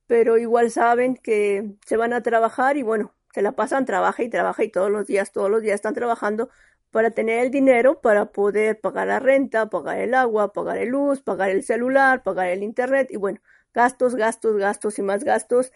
pero 0.07 0.39
igual 0.39 0.71
saben 0.71 1.17
que 1.17 1.77
se 1.87 1.97
van 1.97 2.13
a 2.13 2.23
trabajar 2.23 2.77
y 2.77 2.83
bueno, 2.83 3.15
se 3.33 3.43
la 3.43 3.53
pasan, 3.53 3.87
trabaja 3.87 4.23
y 4.23 4.29
trabaja 4.31 4.65
y 4.65 4.71
todos 4.71 4.91
los 4.91 5.07
días, 5.07 5.33
todos 5.33 5.51
los 5.51 5.63
días 5.63 5.77
están 5.77 5.95
trabajando 5.95 6.51
para 6.91 7.11
tener 7.11 7.45
el 7.45 7.51
dinero 7.51 8.01
para 8.01 8.27
poder 8.33 8.81
pagar 8.81 9.09
la 9.09 9.21
renta, 9.21 9.69
pagar 9.71 9.99
el 9.99 10.15
agua, 10.15 10.53
pagar 10.53 10.79
el 10.79 10.91
luz, 10.91 11.21
pagar 11.23 11.51
el 11.51 11.63
celular, 11.63 12.23
pagar 12.23 12.49
el 12.49 12.63
internet 12.63 13.09
y 13.11 13.17
bueno, 13.17 13.41
gastos, 13.75 14.15
gastos, 14.15 14.57
gastos 14.57 14.99
y 14.99 15.03
más 15.03 15.25
gastos. 15.25 15.73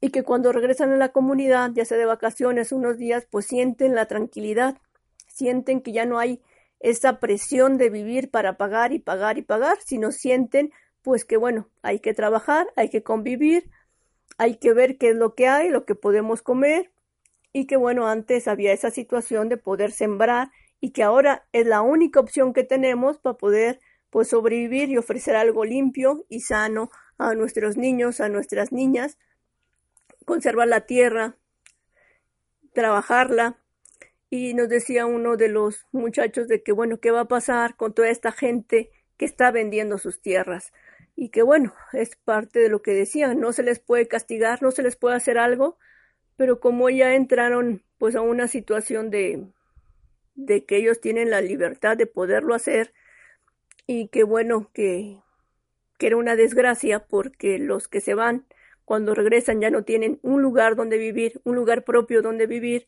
Y 0.00 0.10
que 0.10 0.22
cuando 0.22 0.52
regresan 0.52 0.92
a 0.92 0.96
la 0.96 1.08
comunidad, 1.10 1.70
ya 1.74 1.84
sea 1.84 1.96
de 1.98 2.04
vacaciones 2.04 2.72
unos 2.72 2.98
días, 2.98 3.26
pues 3.30 3.46
sienten 3.46 3.94
la 3.94 4.06
tranquilidad 4.06 4.76
sienten 5.36 5.82
que 5.82 5.92
ya 5.92 6.06
no 6.06 6.18
hay 6.18 6.40
esa 6.80 7.20
presión 7.20 7.76
de 7.76 7.90
vivir 7.90 8.30
para 8.30 8.56
pagar 8.56 8.92
y 8.94 8.98
pagar 8.98 9.36
y 9.36 9.42
pagar, 9.42 9.76
sino 9.84 10.10
sienten 10.10 10.72
pues 11.02 11.26
que 11.26 11.36
bueno, 11.36 11.68
hay 11.82 12.00
que 12.00 12.14
trabajar, 12.14 12.66
hay 12.74 12.88
que 12.88 13.02
convivir, 13.02 13.70
hay 14.38 14.56
que 14.56 14.72
ver 14.72 14.96
qué 14.96 15.10
es 15.10 15.16
lo 15.16 15.34
que 15.34 15.46
hay, 15.46 15.68
lo 15.68 15.84
que 15.84 15.94
podemos 15.94 16.40
comer 16.40 16.90
y 17.52 17.66
que 17.66 17.76
bueno, 17.76 18.08
antes 18.08 18.48
había 18.48 18.72
esa 18.72 18.90
situación 18.90 19.50
de 19.50 19.58
poder 19.58 19.92
sembrar 19.92 20.50
y 20.80 20.92
que 20.92 21.02
ahora 21.02 21.46
es 21.52 21.66
la 21.66 21.82
única 21.82 22.18
opción 22.18 22.54
que 22.54 22.64
tenemos 22.64 23.18
para 23.18 23.36
poder 23.36 23.80
pues 24.08 24.28
sobrevivir 24.28 24.88
y 24.88 24.96
ofrecer 24.96 25.36
algo 25.36 25.66
limpio 25.66 26.24
y 26.30 26.40
sano 26.40 26.88
a 27.18 27.34
nuestros 27.34 27.76
niños, 27.76 28.20
a 28.20 28.30
nuestras 28.30 28.72
niñas, 28.72 29.18
conservar 30.24 30.68
la 30.68 30.86
tierra, 30.86 31.36
trabajarla, 32.72 33.58
y 34.30 34.54
nos 34.54 34.68
decía 34.68 35.06
uno 35.06 35.36
de 35.36 35.48
los 35.48 35.86
muchachos 35.92 36.48
de 36.48 36.62
que 36.62 36.72
bueno, 36.72 36.98
¿qué 36.98 37.10
va 37.10 37.20
a 37.20 37.28
pasar 37.28 37.76
con 37.76 37.94
toda 37.94 38.08
esta 38.08 38.32
gente 38.32 38.90
que 39.16 39.24
está 39.24 39.50
vendiendo 39.50 39.98
sus 39.98 40.20
tierras? 40.20 40.72
Y 41.14 41.30
que 41.30 41.42
bueno, 41.42 41.74
es 41.92 42.16
parte 42.16 42.58
de 42.60 42.68
lo 42.68 42.82
que 42.82 42.92
decían, 42.92 43.40
no 43.40 43.52
se 43.52 43.62
les 43.62 43.78
puede 43.78 44.08
castigar, 44.08 44.62
no 44.62 44.70
se 44.70 44.82
les 44.82 44.96
puede 44.96 45.16
hacer 45.16 45.38
algo, 45.38 45.78
pero 46.36 46.60
como 46.60 46.90
ya 46.90 47.14
entraron 47.14 47.82
pues 47.98 48.16
a 48.16 48.20
una 48.20 48.48
situación 48.48 49.10
de 49.10 49.46
de 50.34 50.66
que 50.66 50.76
ellos 50.76 51.00
tienen 51.00 51.30
la 51.30 51.40
libertad 51.40 51.96
de 51.96 52.06
poderlo 52.06 52.54
hacer 52.54 52.92
y 53.86 54.08
que 54.08 54.24
bueno, 54.24 54.70
que 54.74 55.18
que 55.98 56.08
era 56.08 56.16
una 56.16 56.36
desgracia 56.36 57.06
porque 57.06 57.58
los 57.58 57.88
que 57.88 58.00
se 58.00 58.14
van 58.14 58.44
cuando 58.84 59.14
regresan 59.14 59.60
ya 59.60 59.70
no 59.70 59.84
tienen 59.84 60.18
un 60.22 60.42
lugar 60.42 60.76
donde 60.76 60.98
vivir, 60.98 61.40
un 61.44 61.56
lugar 61.56 61.84
propio 61.84 62.22
donde 62.22 62.46
vivir, 62.46 62.86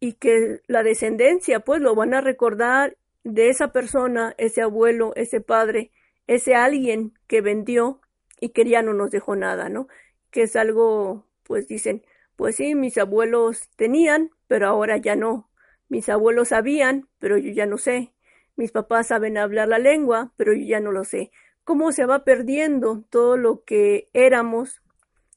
y 0.00 0.14
que 0.14 0.60
la 0.66 0.82
descendencia 0.82 1.60
pues 1.60 1.80
lo 1.80 1.94
van 1.94 2.14
a 2.14 2.20
recordar 2.20 2.96
de 3.24 3.48
esa 3.48 3.72
persona, 3.72 4.34
ese 4.38 4.62
abuelo, 4.62 5.12
ese 5.16 5.40
padre, 5.40 5.90
ese 6.26 6.54
alguien 6.54 7.14
que 7.26 7.40
vendió 7.40 8.00
y 8.40 8.50
que 8.50 8.64
ya 8.64 8.82
no 8.82 8.94
nos 8.94 9.10
dejó 9.10 9.36
nada, 9.36 9.68
¿no? 9.68 9.88
Que 10.30 10.42
es 10.42 10.56
algo, 10.56 11.26
pues 11.42 11.68
dicen, 11.68 12.04
pues 12.36 12.56
sí, 12.56 12.74
mis 12.74 12.96
abuelos 12.98 13.68
tenían, 13.76 14.30
pero 14.46 14.68
ahora 14.68 14.96
ya 14.96 15.16
no. 15.16 15.50
Mis 15.88 16.08
abuelos 16.08 16.48
sabían, 16.48 17.08
pero 17.18 17.36
yo 17.36 17.50
ya 17.52 17.66
no 17.66 17.78
sé. 17.78 18.12
Mis 18.56 18.72
papás 18.72 19.08
saben 19.08 19.38
hablar 19.38 19.68
la 19.68 19.78
lengua, 19.78 20.32
pero 20.36 20.52
yo 20.52 20.64
ya 20.64 20.80
no 20.80 20.92
lo 20.92 21.04
sé. 21.04 21.32
¿Cómo 21.64 21.92
se 21.92 22.06
va 22.06 22.24
perdiendo 22.24 23.04
todo 23.10 23.36
lo 23.36 23.64
que 23.64 24.08
éramos, 24.12 24.82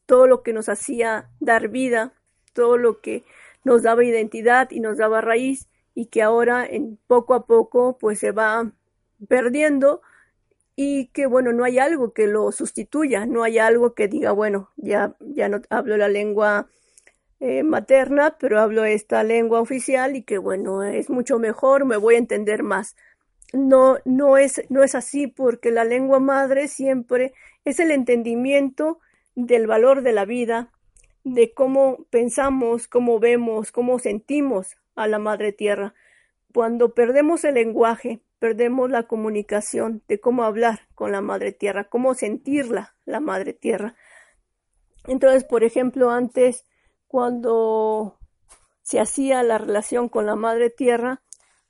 todo 0.05 0.27
lo 0.27 0.43
que 0.43 0.53
nos 0.53 0.69
hacía 0.69 1.29
dar 1.39 1.69
vida, 1.69 2.13
todo 2.53 2.77
lo 2.77 3.01
que 3.01 3.23
nos 3.63 3.83
daba 3.83 4.03
identidad 4.03 4.69
y 4.71 4.79
nos 4.79 4.97
daba 4.97 5.21
raíz 5.21 5.67
y 5.93 6.07
que 6.07 6.21
ahora 6.21 6.65
en 6.65 6.97
poco 7.07 7.33
a 7.33 7.45
poco 7.45 7.97
pues 7.99 8.19
se 8.19 8.31
va 8.31 8.71
perdiendo 9.27 10.01
y 10.75 11.07
que 11.07 11.25
bueno 11.25 11.53
no 11.53 11.63
hay 11.63 11.79
algo 11.79 12.13
que 12.13 12.27
lo 12.27 12.51
sustituya 12.51 13.25
no 13.25 13.43
hay 13.43 13.59
algo 13.59 13.93
que 13.93 14.07
diga 14.07 14.31
bueno 14.31 14.69
ya 14.77 15.15
ya 15.19 15.49
no 15.49 15.61
hablo 15.69 15.97
la 15.97 16.07
lengua 16.07 16.67
eh, 17.39 17.63
materna 17.63 18.37
pero 18.39 18.59
hablo 18.59 18.85
esta 18.85 19.23
lengua 19.23 19.61
oficial 19.61 20.15
y 20.15 20.21
que 20.21 20.37
bueno 20.37 20.83
es 20.83 21.09
mucho 21.09 21.39
mejor 21.39 21.85
me 21.85 21.97
voy 21.97 22.13
a 22.15 22.19
entender 22.19 22.61
más. 22.61 22.95
No 23.51 23.97
no 24.05 24.37
es 24.37 24.61
no 24.69 24.83
es 24.83 24.93
así 24.95 25.25
porque 25.25 25.71
la 25.71 25.83
lengua 25.83 26.19
madre 26.19 26.67
siempre 26.67 27.33
es 27.65 27.79
el 27.79 27.89
entendimiento 27.89 28.99
del 29.35 29.65
valor 29.65 30.03
de 30.03 30.13
la 30.13 30.25
vida 30.25 30.71
de 31.23 31.53
cómo 31.53 32.05
pensamos, 32.09 32.87
cómo 32.87 33.19
vemos, 33.19 33.71
cómo 33.71 33.99
sentimos 33.99 34.77
a 34.95 35.07
la 35.07 35.19
madre 35.19 35.51
tierra. 35.51 35.93
Cuando 36.53 36.93
perdemos 36.93 37.43
el 37.43 37.55
lenguaje, 37.55 38.21
perdemos 38.39 38.89
la 38.89 39.03
comunicación 39.03 40.03
de 40.07 40.19
cómo 40.19 40.43
hablar 40.43 40.81
con 40.95 41.11
la 41.11 41.21
madre 41.21 41.51
tierra, 41.51 41.89
cómo 41.89 42.15
sentirla, 42.15 42.95
la 43.05 43.19
madre 43.19 43.53
tierra. 43.53 43.95
Entonces, 45.07 45.43
por 45.43 45.63
ejemplo, 45.63 46.09
antes, 46.09 46.65
cuando 47.07 48.17
se 48.81 48.99
hacía 48.99 49.43
la 49.43 49.57
relación 49.57 50.09
con 50.09 50.25
la 50.25 50.35
madre 50.35 50.69
tierra, 50.69 51.21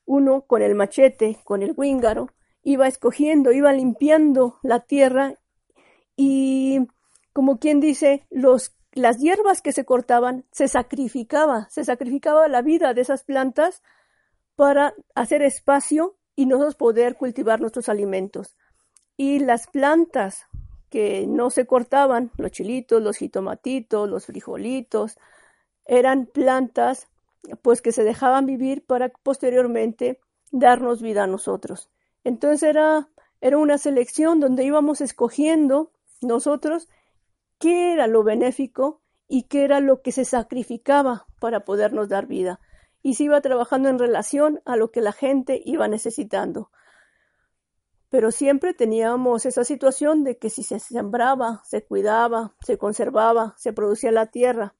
uno 0.05 0.41
con 0.41 0.61
el 0.61 0.75
machete, 0.75 1.37
con 1.43 1.61
el 1.61 1.73
wíngaro, 1.75 2.29
iba 2.63 2.87
escogiendo, 2.87 3.51
iba 3.51 3.73
limpiando 3.73 4.59
la 4.63 4.81
tierra 4.81 5.35
y, 6.15 6.87
como 7.33 7.59
quien 7.59 7.79
dice, 7.79 8.25
los 8.29 8.75
las 8.93 9.19
hierbas 9.19 9.61
que 9.61 9.71
se 9.71 9.85
cortaban 9.85 10.45
se 10.51 10.67
sacrificaba, 10.67 11.67
se 11.69 11.83
sacrificaba 11.83 12.47
la 12.47 12.61
vida 12.61 12.93
de 12.93 13.01
esas 13.01 13.23
plantas 13.23 13.81
para 14.55 14.93
hacer 15.15 15.41
espacio 15.41 16.17
y 16.35 16.45
nosotros 16.45 16.75
poder 16.75 17.15
cultivar 17.15 17.61
nuestros 17.61 17.89
alimentos. 17.89 18.57
Y 19.17 19.39
las 19.39 19.67
plantas 19.67 20.47
que 20.89 21.25
no 21.27 21.49
se 21.49 21.65
cortaban, 21.65 22.31
los 22.37 22.51
chilitos, 22.51 23.01
los 23.01 23.17
jitomatitos, 23.17 24.09
los 24.09 24.25
frijolitos, 24.25 25.17
eran 25.85 26.25
plantas 26.25 27.07
pues 27.61 27.81
que 27.81 27.91
se 27.91 28.03
dejaban 28.03 28.45
vivir 28.45 28.85
para 28.85 29.09
posteriormente 29.09 30.19
darnos 30.51 31.01
vida 31.01 31.23
a 31.23 31.27
nosotros. 31.27 31.89
Entonces 32.23 32.63
era, 32.63 33.09
era 33.39 33.57
una 33.57 33.77
selección 33.77 34.39
donde 34.39 34.65
íbamos 34.65 35.01
escogiendo 35.01 35.91
nosotros 36.21 36.87
qué 37.61 37.93
era 37.93 38.07
lo 38.07 38.23
benéfico 38.23 39.01
y 39.27 39.43
qué 39.43 39.63
era 39.63 39.79
lo 39.79 40.01
que 40.01 40.11
se 40.11 40.25
sacrificaba 40.25 41.27
para 41.39 41.63
podernos 41.63 42.09
dar 42.09 42.25
vida. 42.25 42.59
Y 43.03 43.13
se 43.13 43.23
iba 43.23 43.39
trabajando 43.39 43.87
en 43.87 43.99
relación 43.99 44.61
a 44.65 44.75
lo 44.75 44.91
que 44.91 44.99
la 44.99 45.13
gente 45.13 45.61
iba 45.63 45.87
necesitando. 45.87 46.71
Pero 48.09 48.31
siempre 48.31 48.73
teníamos 48.73 49.45
esa 49.45 49.63
situación 49.63 50.25
de 50.25 50.37
que 50.37 50.49
si 50.49 50.63
se 50.63 50.79
sembraba, 50.79 51.61
se 51.63 51.85
cuidaba, 51.85 52.55
se 52.61 52.77
conservaba, 52.77 53.55
se 53.57 53.71
producía 53.71 54.11
la 54.11 54.25
tierra, 54.25 54.75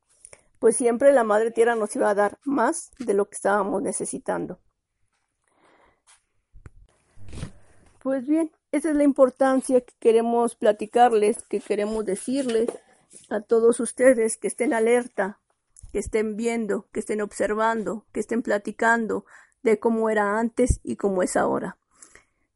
pues 0.59 0.75
siempre 0.75 1.13
la 1.13 1.23
madre 1.23 1.51
tierra 1.51 1.75
nos 1.75 1.95
iba 1.95 2.09
a 2.09 2.15
dar 2.15 2.39
más 2.43 2.91
de 2.99 3.13
lo 3.13 3.29
que 3.29 3.35
estábamos 3.35 3.81
necesitando. 3.81 4.59
Pues 7.99 8.27
bien, 8.27 8.51
esa 8.71 8.89
es 8.89 8.95
la 8.95 9.03
importancia 9.03 9.81
que 9.81 9.93
queremos 9.99 10.55
platicarles, 10.55 11.43
que 11.43 11.59
queremos 11.59 12.05
decirles 12.05 12.69
a 13.29 13.41
todos 13.41 13.79
ustedes 13.79 14.37
que 14.37 14.47
estén 14.47 14.73
alerta, 14.73 15.39
que 15.91 15.99
estén 15.99 16.37
viendo, 16.37 16.87
que 16.91 17.01
estén 17.01 17.21
observando, 17.21 18.05
que 18.13 18.21
estén 18.21 18.41
platicando 18.41 19.25
de 19.63 19.79
cómo 19.79 20.09
era 20.09 20.39
antes 20.39 20.79
y 20.83 20.95
cómo 20.95 21.21
es 21.21 21.35
ahora. 21.35 21.77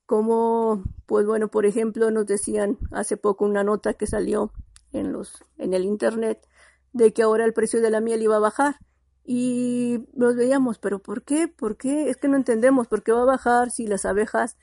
Como, 0.05 0.83
pues 1.05 1.25
bueno, 1.25 1.49
por 1.49 1.65
ejemplo, 1.65 2.11
nos 2.11 2.25
decían 2.25 2.77
hace 2.91 3.17
poco 3.17 3.45
una 3.45 3.63
nota 3.63 3.93
que 3.93 4.07
salió 4.07 4.51
en 4.93 5.11
los, 5.11 5.43
en 5.57 5.73
el 5.73 5.83
internet, 5.83 6.47
de 6.93 7.11
que 7.11 7.23
ahora 7.23 7.43
el 7.43 7.53
precio 7.53 7.81
de 7.81 7.89
la 7.89 7.99
miel 7.99 8.21
iba 8.21 8.37
a 8.37 8.39
bajar. 8.39 8.77
Y 9.25 10.05
nos 10.13 10.35
veíamos, 10.35 10.77
pero 10.77 10.99
¿por 10.99 11.23
qué? 11.23 11.47
¿Por 11.47 11.77
qué? 11.77 12.09
Es 12.09 12.17
que 12.17 12.27
no 12.27 12.37
entendemos 12.37 12.87
por 12.87 13.03
qué 13.03 13.11
va 13.11 13.23
a 13.23 13.25
bajar 13.25 13.71
si 13.71 13.87
las 13.87 14.05
abejas, 14.05 14.55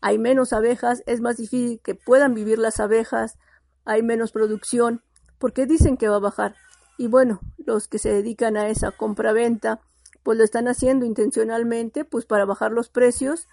hay 0.00 0.18
menos 0.18 0.52
abejas, 0.52 1.02
es 1.06 1.20
más 1.20 1.36
difícil 1.36 1.80
que 1.82 1.94
puedan 1.94 2.34
vivir 2.34 2.58
las 2.58 2.80
abejas, 2.80 3.36
hay 3.84 4.02
menos 4.02 4.32
producción. 4.32 5.02
¿Por 5.38 5.52
qué 5.52 5.66
dicen 5.66 5.96
que 5.96 6.08
va 6.08 6.16
a 6.16 6.20
bajar? 6.20 6.54
Y 6.96 7.06
bueno, 7.06 7.40
los 7.58 7.88
que 7.88 7.98
se 7.98 8.10
dedican 8.10 8.56
a 8.56 8.68
esa 8.68 8.90
compra-venta, 8.90 9.80
pues 10.22 10.36
lo 10.36 10.44
están 10.44 10.68
haciendo 10.68 11.06
intencionalmente, 11.06 12.04
pues 12.04 12.26
para 12.26 12.44
bajar 12.44 12.72
los 12.72 12.88
precios 12.88 13.46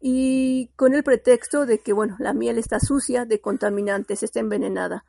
y 0.00 0.70
con 0.76 0.94
el 0.94 1.04
pretexto 1.04 1.66
de 1.66 1.78
que, 1.78 1.92
bueno, 1.92 2.16
la 2.18 2.32
miel 2.32 2.58
está 2.58 2.80
sucia 2.80 3.26
de 3.26 3.40
contaminantes, 3.40 4.22
está 4.22 4.40
envenenada. 4.40 5.04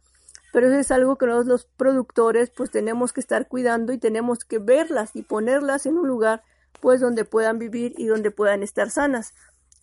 Pero 0.51 0.67
eso 0.67 0.77
es 0.77 0.91
algo 0.91 1.17
que 1.17 1.25
nosotros 1.25 1.47
los 1.47 1.65
productores 1.65 2.49
pues 2.49 2.71
tenemos 2.71 3.13
que 3.13 3.21
estar 3.21 3.47
cuidando 3.47 3.93
y 3.93 3.97
tenemos 3.97 4.43
que 4.43 4.59
verlas 4.59 5.15
y 5.15 5.23
ponerlas 5.23 5.85
en 5.85 5.97
un 5.97 6.07
lugar 6.07 6.43
pues 6.81 6.99
donde 6.99 7.25
puedan 7.25 7.57
vivir 7.57 7.93
y 7.97 8.07
donde 8.07 8.31
puedan 8.31 8.63
estar 8.63 8.89
sanas. 8.89 9.33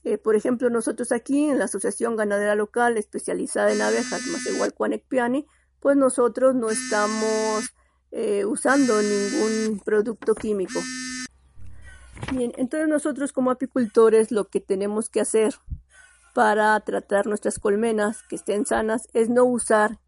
Eh, 0.04 0.18
por 0.18 0.37
ejemplo, 0.37 0.70
nosotros 0.70 1.12
aquí 1.12 1.46
en 1.46 1.58
la 1.58 1.64
Asociación 1.64 2.16
Ganadera 2.16 2.54
Local 2.54 2.96
especializada 2.96 3.72
en 3.72 3.80
abejas, 3.80 4.26
más 4.26 4.46
igual 4.46 4.72
Piani, 5.08 5.46
pues 5.80 5.96
nosotros 5.96 6.54
no 6.54 6.70
estamos 6.70 7.74
eh, 8.11 8.44
usando 8.44 9.00
ningún 9.02 9.80
producto 9.84 10.34
químico. 10.34 10.80
Bien, 12.32 12.52
entonces 12.56 12.88
nosotros 12.88 13.32
como 13.32 13.50
apicultores 13.50 14.30
lo 14.30 14.48
que 14.48 14.61
tenemos 14.61 15.08
que 15.08 15.20
hacer 15.20 15.54
para 16.34 16.78
tratar 16.80 17.26
nuestras 17.26 17.58
colmenas 17.58 18.22
que 18.28 18.37
estén 18.37 18.66
sanas 18.66 19.08
es 19.12 19.28
no 19.28 19.44
usar 19.44 19.98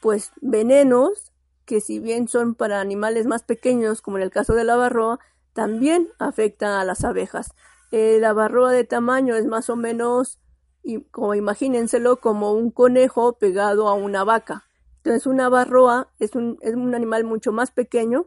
pues 0.00 0.32
venenos 0.40 1.32
que 1.64 1.80
si 1.80 1.98
bien 1.98 2.28
son 2.28 2.54
para 2.54 2.80
animales 2.80 3.26
más 3.26 3.42
pequeños 3.42 4.00
como 4.02 4.16
en 4.16 4.22
el 4.22 4.30
caso 4.30 4.54
de 4.54 4.64
la 4.64 4.76
barroa 4.76 5.20
también 5.52 6.08
afectan 6.18 6.72
a 6.72 6.84
las 6.84 7.04
abejas. 7.04 7.54
Eh, 7.90 8.18
la 8.20 8.32
barroa 8.32 8.72
de 8.72 8.84
tamaño 8.84 9.34
es 9.34 9.46
más 9.46 9.68
o 9.70 9.76
menos 9.76 10.38
y 10.82 11.00
como 11.04 11.34
imagínenselo 11.34 12.16
como 12.16 12.52
un 12.52 12.70
conejo 12.70 13.34
pegado 13.34 13.88
a 13.88 13.94
una 13.94 14.24
vaca. 14.24 14.64
Entonces 14.98 15.26
una 15.26 15.48
barroa 15.48 16.08
es 16.18 16.34
un, 16.34 16.58
es 16.60 16.74
un 16.74 16.94
animal 16.94 17.24
mucho 17.24 17.52
más 17.52 17.70
pequeño. 17.70 18.26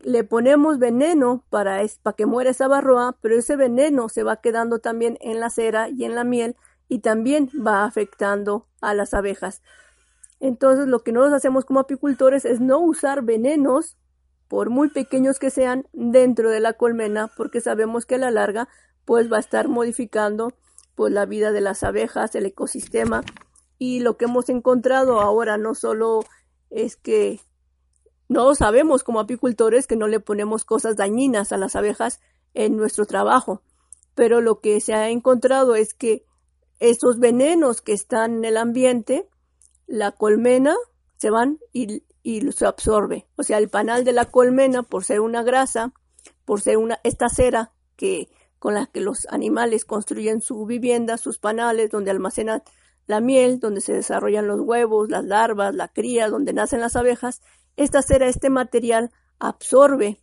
Le 0.00 0.24
ponemos 0.24 0.78
veneno 0.78 1.44
para, 1.50 1.80
para 2.02 2.16
que 2.16 2.26
muera 2.26 2.50
esa 2.50 2.68
barroa, 2.68 3.16
pero 3.20 3.36
ese 3.36 3.56
veneno 3.56 4.08
se 4.08 4.22
va 4.22 4.36
quedando 4.36 4.78
también 4.78 5.18
en 5.20 5.40
la 5.40 5.50
cera 5.50 5.88
y 5.88 6.04
en 6.04 6.14
la 6.14 6.24
miel 6.24 6.56
y 6.88 6.98
también 6.98 7.50
va 7.66 7.84
afectando 7.84 8.66
a 8.80 8.94
las 8.94 9.14
abejas. 9.14 9.62
Entonces 10.40 10.86
lo 10.88 11.00
que 11.00 11.12
nosotros 11.12 11.36
hacemos 11.36 11.64
como 11.64 11.80
apicultores 11.80 12.44
es 12.44 12.60
no 12.60 12.78
usar 12.78 13.22
venenos, 13.22 13.96
por 14.54 14.70
muy 14.70 14.88
pequeños 14.88 15.40
que 15.40 15.50
sean, 15.50 15.88
dentro 15.92 16.48
de 16.48 16.60
la 16.60 16.74
colmena, 16.74 17.26
porque 17.36 17.60
sabemos 17.60 18.06
que 18.06 18.14
a 18.14 18.18
la 18.18 18.30
larga 18.30 18.68
pues 19.04 19.28
va 19.30 19.38
a 19.38 19.40
estar 19.40 19.66
modificando 19.66 20.52
pues 20.94 21.12
la 21.12 21.26
vida 21.26 21.50
de 21.50 21.60
las 21.60 21.82
abejas, 21.82 22.36
el 22.36 22.46
ecosistema. 22.46 23.22
Y 23.78 23.98
lo 23.98 24.16
que 24.16 24.26
hemos 24.26 24.48
encontrado 24.48 25.20
ahora 25.20 25.58
no 25.58 25.74
solo 25.74 26.20
es 26.70 26.94
que 26.94 27.40
no 28.28 28.54
sabemos 28.54 29.02
como 29.02 29.18
apicultores 29.18 29.88
que 29.88 29.96
no 29.96 30.06
le 30.06 30.20
ponemos 30.20 30.64
cosas 30.64 30.94
dañinas 30.94 31.50
a 31.50 31.56
las 31.56 31.74
abejas 31.74 32.20
en 32.54 32.76
nuestro 32.76 33.06
trabajo, 33.06 33.60
pero 34.14 34.40
lo 34.40 34.60
que 34.60 34.80
se 34.80 34.94
ha 34.94 35.10
encontrado 35.10 35.74
es 35.74 35.94
que 35.94 36.26
esos 36.78 37.18
venenos 37.18 37.80
que 37.80 37.92
están 37.92 38.34
en 38.34 38.44
el 38.44 38.56
ambiente, 38.56 39.28
la 39.88 40.12
colmena 40.12 40.76
se 41.16 41.30
van 41.30 41.58
y, 41.72 42.04
y 42.24 42.50
se 42.52 42.66
absorbe. 42.66 43.28
O 43.36 43.44
sea, 43.44 43.58
el 43.58 43.68
panal 43.68 44.02
de 44.02 44.12
la 44.12 44.24
colmena, 44.24 44.82
por 44.82 45.04
ser 45.04 45.20
una 45.20 45.44
grasa, 45.44 45.92
por 46.44 46.60
ser 46.62 46.78
una, 46.78 46.98
esta 47.04 47.28
cera 47.28 47.72
que, 47.96 48.28
con 48.58 48.74
la 48.74 48.86
que 48.86 49.00
los 49.00 49.28
animales 49.30 49.84
construyen 49.84 50.40
su 50.40 50.64
vivienda, 50.64 51.18
sus 51.18 51.38
panales, 51.38 51.90
donde 51.90 52.10
almacenan 52.10 52.62
la 53.06 53.20
miel, 53.20 53.60
donde 53.60 53.82
se 53.82 53.92
desarrollan 53.92 54.48
los 54.48 54.60
huevos, 54.60 55.10
las 55.10 55.22
larvas, 55.22 55.74
la 55.74 55.88
cría, 55.88 56.30
donde 56.30 56.54
nacen 56.54 56.80
las 56.80 56.96
abejas, 56.96 57.42
esta 57.76 58.00
cera, 58.00 58.26
este 58.26 58.48
material 58.48 59.10
absorbe, 59.38 60.18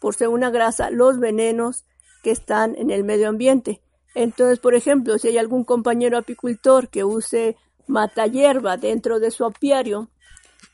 por 0.00 0.16
ser 0.16 0.28
una 0.28 0.50
grasa, 0.50 0.90
los 0.90 1.20
venenos 1.20 1.84
que 2.24 2.32
están 2.32 2.74
en 2.74 2.90
el 2.90 3.04
medio 3.04 3.28
ambiente. 3.28 3.80
Entonces, 4.16 4.58
por 4.58 4.74
ejemplo, 4.74 5.18
si 5.18 5.28
hay 5.28 5.38
algún 5.38 5.62
compañero 5.62 6.18
apicultor 6.18 6.88
que 6.88 7.04
use 7.04 7.56
mata 7.86 8.26
hierba 8.26 8.76
dentro 8.76 9.20
de 9.20 9.30
su 9.30 9.44
apiario, 9.44 10.10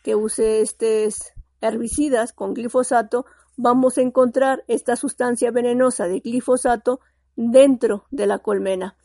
que 0.05 0.15
use 0.15 0.61
estos 0.61 1.33
herbicidas 1.63 2.35
con 2.35 2.53
glifosato, 2.53 3.25
vamos 3.57 3.97
a 3.97 4.03
encontrar 4.03 4.63
esta 4.69 4.97
sustancia 4.97 5.51
venenosa 5.51 6.07
de 6.07 6.21
glifosato 6.21 7.01
dentro 7.37 8.05
de 8.11 8.27
la 8.27 8.39
colmena. 8.39 8.97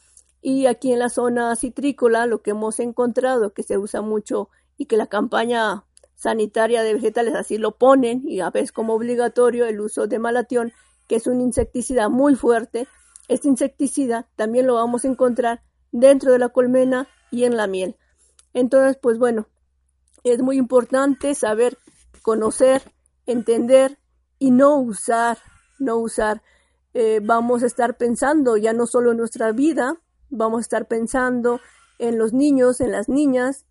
Y 0.41 0.65
aquí 0.65 0.91
en 0.91 0.99
la 0.99 1.09
zona 1.09 1.55
citrícola 1.55 2.25
lo 2.25 2.41
que 2.41 2.51
hemos 2.51 2.79
encontrado 2.81 3.53
que 3.53 3.63
se 3.63 3.77
usa 3.77 4.01
mucho 4.01 4.49
y 4.77 4.85
que 4.85 4.97
la 4.97 5.07
campaña 5.07 5.85
sanitaria 6.15 6.83
de 6.83 6.95
vegetales 6.95 7.33
así 7.33 7.57
lo 7.57 7.77
ponen 7.77 8.23
y 8.27 8.41
a 8.41 8.49
veces 8.49 8.73
como 8.73 8.93
obligatorio 8.93 9.65
el 9.67 9.79
uso 9.79 10.07
de 10.07 10.19
malatión, 10.19 10.73
que 11.07 11.15
es 11.15 11.27
un 11.27 11.39
insecticida 11.39 12.09
muy 12.09 12.35
fuerte. 12.35 12.89
Este 13.29 13.47
insecticida 13.47 14.27
también 14.35 14.67
lo 14.67 14.75
vamos 14.75 15.05
a 15.05 15.07
encontrar 15.07 15.61
dentro 15.93 16.33
de 16.33 16.39
la 16.39 16.49
colmena 16.49 17.07
y 17.31 17.45
en 17.45 17.55
la 17.55 17.67
miel. 17.67 17.95
Entonces, 18.53 18.97
pues 19.01 19.17
bueno, 19.17 19.47
es 20.23 20.41
muy 20.41 20.57
importante 20.57 21.35
saber 21.35 21.77
conocer, 22.21 22.81
entender 23.25 23.97
y 24.37 24.51
no 24.51 24.77
usar, 24.77 25.37
no 25.79 25.97
usar. 25.97 26.41
Eh, 26.93 27.19
vamos 27.23 27.63
a 27.63 27.67
estar 27.67 27.97
pensando 27.97 28.57
ya 28.57 28.73
no 28.73 28.85
solo 28.85 29.11
en 29.11 29.17
nuestra 29.17 29.51
vida, 29.51 29.99
Vamos 30.29 30.59
a 30.59 30.61
estar 30.61 30.87
pensando 30.87 31.59
en 31.97 32.19
los 32.19 32.33
niños, 32.33 32.81
en 32.81 32.91
las 32.91 33.09
niñas, 33.09 33.65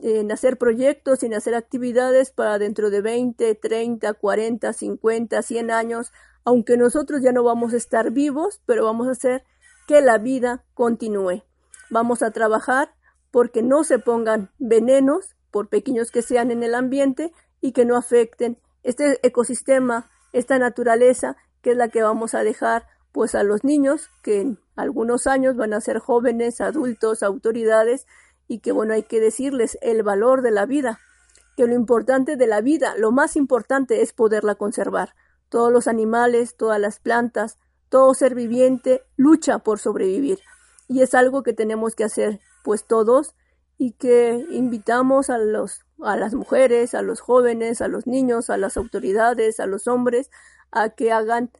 en 0.00 0.30
hacer 0.30 0.56
proyectos, 0.56 1.24
en 1.24 1.34
hacer 1.34 1.56
actividades 1.56 2.30
para 2.30 2.58
dentro 2.58 2.90
de 2.90 3.00
20, 3.00 3.56
30, 3.56 4.14
40, 4.14 4.72
50, 4.72 5.42
100 5.42 5.70
años, 5.72 6.12
aunque 6.44 6.76
nosotros 6.76 7.20
ya 7.20 7.32
no 7.32 7.42
vamos 7.42 7.74
a 7.74 7.76
estar 7.76 8.12
vivos, 8.12 8.62
pero 8.64 8.84
vamos 8.84 9.08
a 9.08 9.12
hacer 9.12 9.44
que 9.88 10.00
la 10.00 10.18
vida 10.18 10.64
continúe. 10.74 11.42
Vamos 11.90 12.22
a 12.22 12.30
trabajar 12.30 12.94
porque 13.32 13.62
no 13.62 13.82
se 13.82 13.98
pongan 13.98 14.50
venenos, 14.58 15.34
por 15.58 15.68
pequeños 15.68 16.12
que 16.12 16.22
sean 16.22 16.52
en 16.52 16.62
el 16.62 16.72
ambiente, 16.72 17.32
y 17.60 17.72
que 17.72 17.84
no 17.84 17.96
afecten 17.96 18.58
este 18.84 19.18
ecosistema, 19.26 20.08
esta 20.32 20.56
naturaleza, 20.56 21.36
que 21.62 21.72
es 21.72 21.76
la 21.76 21.88
que 21.88 22.00
vamos 22.00 22.36
a 22.36 22.44
dejar 22.44 22.86
pues 23.10 23.34
a 23.34 23.42
los 23.42 23.64
niños 23.64 24.08
que 24.22 24.40
en 24.40 24.60
algunos 24.76 25.26
años 25.26 25.56
van 25.56 25.74
a 25.74 25.80
ser 25.80 25.98
jóvenes, 25.98 26.60
adultos, 26.60 27.24
autoridades 27.24 28.06
y 28.46 28.60
que 28.60 28.70
bueno, 28.70 28.94
hay 28.94 29.02
que 29.02 29.18
decirles 29.18 29.76
el 29.82 30.04
valor 30.04 30.42
de 30.42 30.52
la 30.52 30.64
vida, 30.64 31.00
que 31.56 31.66
lo 31.66 31.74
importante 31.74 32.36
de 32.36 32.46
la 32.46 32.60
vida, 32.60 32.94
lo 32.96 33.10
más 33.10 33.34
importante 33.34 34.00
es 34.00 34.12
poderla 34.12 34.54
conservar. 34.54 35.16
Todos 35.48 35.72
los 35.72 35.88
animales, 35.88 36.54
todas 36.56 36.78
las 36.78 37.00
plantas, 37.00 37.58
todo 37.88 38.14
ser 38.14 38.36
viviente 38.36 39.02
lucha 39.16 39.58
por 39.58 39.80
sobrevivir 39.80 40.38
y 40.86 41.02
es 41.02 41.16
algo 41.16 41.42
que 41.42 41.52
tenemos 41.52 41.96
que 41.96 42.04
hacer 42.04 42.38
pues 42.62 42.86
todos 42.86 43.34
y 43.78 43.92
que 43.92 44.44
invitamos 44.50 45.30
a 45.30 45.38
los 45.38 45.84
a 46.02 46.16
las 46.16 46.34
mujeres, 46.34 46.94
a 46.94 47.02
los 47.02 47.20
jóvenes, 47.20 47.80
a 47.80 47.88
los 47.88 48.06
niños, 48.06 48.50
a 48.50 48.56
las 48.56 48.76
autoridades, 48.76 49.58
a 49.58 49.66
los 49.66 49.88
hombres 49.88 50.30
a 50.70 50.90
que 50.90 51.12
hagan 51.12 51.50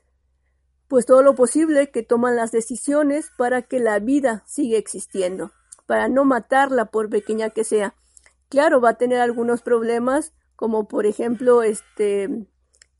pues 0.88 1.04
todo 1.06 1.22
lo 1.22 1.34
posible 1.34 1.90
que 1.90 2.02
toman 2.02 2.36
las 2.36 2.50
decisiones 2.50 3.30
para 3.36 3.62
que 3.62 3.78
la 3.78 3.98
vida 3.98 4.42
siga 4.46 4.78
existiendo, 4.78 5.52
para 5.86 6.08
no 6.08 6.24
matarla 6.24 6.86
por 6.86 7.10
pequeña 7.10 7.50
que 7.50 7.64
sea. 7.64 7.94
Claro, 8.48 8.80
va 8.80 8.90
a 8.90 8.98
tener 8.98 9.20
algunos 9.20 9.60
problemas, 9.60 10.32
como 10.56 10.88
por 10.88 11.04
ejemplo, 11.04 11.62
este, 11.62 12.46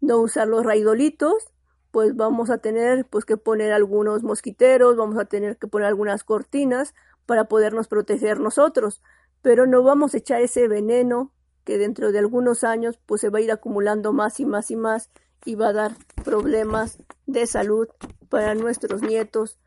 no 0.02 0.18
usar 0.18 0.48
los 0.48 0.66
raidolitos, 0.66 1.48
pues 1.90 2.14
vamos 2.14 2.50
a 2.50 2.58
tener 2.58 3.06
pues 3.06 3.24
que 3.24 3.38
poner 3.38 3.72
algunos 3.72 4.22
mosquiteros, 4.22 4.96
vamos 4.96 5.16
a 5.18 5.24
tener 5.24 5.56
que 5.56 5.66
poner 5.66 5.88
algunas 5.88 6.24
cortinas 6.24 6.94
para 7.28 7.44
podernos 7.44 7.88
proteger 7.88 8.40
nosotros, 8.40 9.02
pero 9.42 9.66
no 9.66 9.82
vamos 9.82 10.14
a 10.14 10.16
echar 10.16 10.40
ese 10.40 10.66
veneno 10.66 11.30
que 11.64 11.76
dentro 11.76 12.10
de 12.10 12.20
algunos 12.20 12.64
años 12.64 12.98
pues 13.04 13.20
se 13.20 13.28
va 13.28 13.38
a 13.38 13.42
ir 13.42 13.52
acumulando 13.52 14.14
más 14.14 14.40
y 14.40 14.46
más 14.46 14.70
y 14.70 14.76
más 14.76 15.10
y 15.44 15.54
va 15.54 15.68
a 15.68 15.72
dar 15.74 15.92
problemas 16.24 16.96
de 17.26 17.46
salud 17.46 17.86
para 18.30 18.54
nuestros 18.54 19.02
nietos 19.02 19.58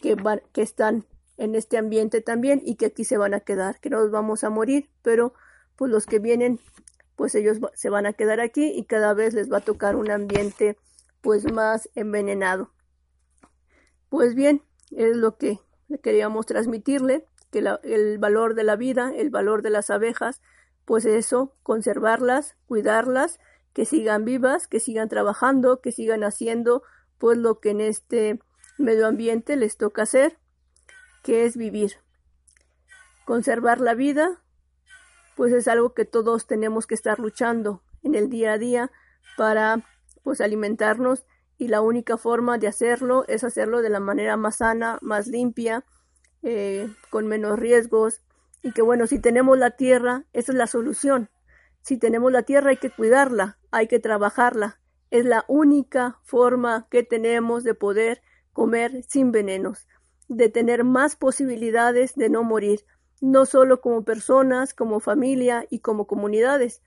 que, 0.00 0.16
que 0.54 0.62
están 0.62 1.04
en 1.36 1.54
este 1.54 1.76
ambiente 1.76 2.22
también 2.22 2.62
y 2.64 2.76
que 2.76 2.86
aquí 2.86 3.04
se 3.04 3.18
van 3.18 3.34
a 3.34 3.40
quedar, 3.40 3.80
que 3.80 3.90
nos 3.90 4.10
vamos 4.10 4.42
a 4.42 4.48
morir, 4.48 4.88
pero 5.02 5.34
pues 5.76 5.92
los 5.92 6.06
que 6.06 6.20
vienen, 6.20 6.58
pues 7.16 7.34
ellos 7.34 7.58
se 7.74 7.90
van 7.90 8.06
a 8.06 8.14
quedar 8.14 8.40
aquí 8.40 8.72
y 8.74 8.84
cada 8.84 9.12
vez 9.12 9.34
les 9.34 9.52
va 9.52 9.58
a 9.58 9.64
tocar 9.64 9.94
un 9.94 10.10
ambiente 10.10 10.78
pues 11.20 11.52
más 11.52 11.90
envenenado. 11.94 12.70
Pues 14.08 14.34
bien, 14.34 14.62
es 14.90 15.18
lo 15.18 15.36
que 15.36 15.60
queríamos 15.98 16.46
transmitirle, 16.46 17.26
que 17.50 17.64
el 17.82 18.18
valor 18.18 18.54
de 18.54 18.64
la 18.64 18.76
vida, 18.76 19.12
el 19.14 19.30
valor 19.30 19.62
de 19.62 19.70
las 19.70 19.90
abejas, 19.90 20.40
pues 20.84 21.04
eso, 21.04 21.54
conservarlas, 21.62 22.56
cuidarlas, 22.66 23.38
que 23.72 23.84
sigan 23.84 24.24
vivas, 24.24 24.66
que 24.66 24.80
sigan 24.80 25.08
trabajando, 25.08 25.80
que 25.80 25.92
sigan 25.92 26.24
haciendo 26.24 26.82
pues 27.18 27.38
lo 27.38 27.60
que 27.60 27.70
en 27.70 27.80
este 27.80 28.40
medio 28.78 29.06
ambiente 29.06 29.56
les 29.56 29.76
toca 29.76 30.02
hacer, 30.02 30.38
que 31.22 31.44
es 31.44 31.56
vivir. 31.56 31.96
Conservar 33.24 33.80
la 33.80 33.94
vida, 33.94 34.42
pues 35.36 35.52
es 35.52 35.68
algo 35.68 35.94
que 35.94 36.04
todos 36.04 36.46
tenemos 36.46 36.86
que 36.86 36.94
estar 36.94 37.18
luchando 37.18 37.82
en 38.02 38.14
el 38.14 38.30
día 38.30 38.54
a 38.54 38.58
día 38.58 38.90
para 39.36 39.84
pues 40.22 40.40
alimentarnos 40.40 41.24
y 41.60 41.68
la 41.68 41.82
única 41.82 42.16
forma 42.16 42.56
de 42.56 42.68
hacerlo 42.68 43.26
es 43.28 43.44
hacerlo 43.44 43.82
de 43.82 43.90
la 43.90 44.00
manera 44.00 44.38
más 44.38 44.56
sana, 44.56 44.98
más 45.02 45.26
limpia, 45.26 45.84
eh, 46.42 46.88
con 47.10 47.26
menos 47.26 47.58
riesgos 47.58 48.22
y 48.62 48.72
que 48.72 48.80
bueno, 48.80 49.06
si 49.06 49.18
tenemos 49.18 49.58
la 49.58 49.72
tierra, 49.72 50.24
esa 50.32 50.52
es 50.52 50.58
la 50.58 50.66
solución. 50.66 51.28
Si 51.82 51.98
tenemos 51.98 52.32
la 52.32 52.44
tierra 52.44 52.70
hay 52.70 52.78
que 52.78 52.88
cuidarla, 52.88 53.58
hay 53.70 53.88
que 53.88 53.98
trabajarla. 53.98 54.80
Es 55.10 55.26
la 55.26 55.44
única 55.48 56.18
forma 56.22 56.88
que 56.90 57.02
tenemos 57.02 57.62
de 57.62 57.74
poder 57.74 58.22
comer 58.54 59.02
sin 59.06 59.30
venenos, 59.30 59.86
de 60.28 60.48
tener 60.48 60.82
más 60.82 61.14
posibilidades 61.14 62.14
de 62.14 62.30
no 62.30 62.42
morir, 62.42 62.86
no 63.20 63.44
solo 63.44 63.82
como 63.82 64.02
personas, 64.02 64.72
como 64.72 64.98
familia 64.98 65.66
y 65.68 65.80
como 65.80 66.06
comunidades. 66.06 66.80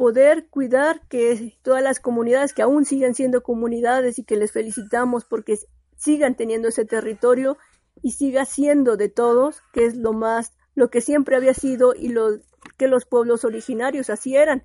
Poder 0.00 0.48
cuidar 0.48 1.06
que 1.08 1.58
todas 1.60 1.82
las 1.82 2.00
comunidades 2.00 2.54
que 2.54 2.62
aún 2.62 2.86
siguen 2.86 3.14
siendo 3.14 3.42
comunidades 3.42 4.18
y 4.18 4.24
que 4.24 4.36
les 4.36 4.50
felicitamos 4.50 5.26
porque 5.26 5.58
sigan 5.94 6.36
teniendo 6.36 6.68
ese 6.68 6.86
territorio 6.86 7.58
y 8.00 8.12
siga 8.12 8.46
siendo 8.46 8.96
de 8.96 9.10
todos, 9.10 9.60
que 9.74 9.84
es 9.84 9.96
lo 9.98 10.14
más, 10.14 10.54
lo 10.74 10.88
que 10.88 11.02
siempre 11.02 11.36
había 11.36 11.52
sido 11.52 11.92
y 11.94 12.08
lo 12.08 12.38
que 12.78 12.88
los 12.88 13.04
pueblos 13.04 13.44
originarios 13.44 14.08
así 14.08 14.36
eran. 14.36 14.64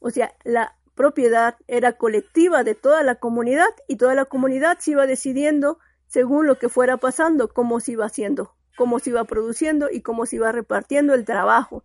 O 0.00 0.08
sea, 0.08 0.32
la 0.44 0.78
propiedad 0.94 1.56
era 1.66 1.98
colectiva 1.98 2.64
de 2.64 2.74
toda 2.74 3.02
la 3.02 3.16
comunidad 3.16 3.68
y 3.86 3.96
toda 3.96 4.14
la 4.14 4.24
comunidad 4.24 4.78
se 4.78 4.92
iba 4.92 5.06
decidiendo 5.06 5.78
según 6.06 6.46
lo 6.46 6.58
que 6.58 6.70
fuera 6.70 6.96
pasando, 6.96 7.48
cómo 7.52 7.80
se 7.80 7.92
iba 7.92 8.06
haciendo, 8.06 8.56
cómo 8.78 8.98
se 8.98 9.10
iba 9.10 9.24
produciendo 9.24 9.90
y 9.92 10.00
cómo 10.00 10.24
se 10.24 10.36
iba 10.36 10.52
repartiendo 10.52 11.12
el 11.12 11.26
trabajo. 11.26 11.84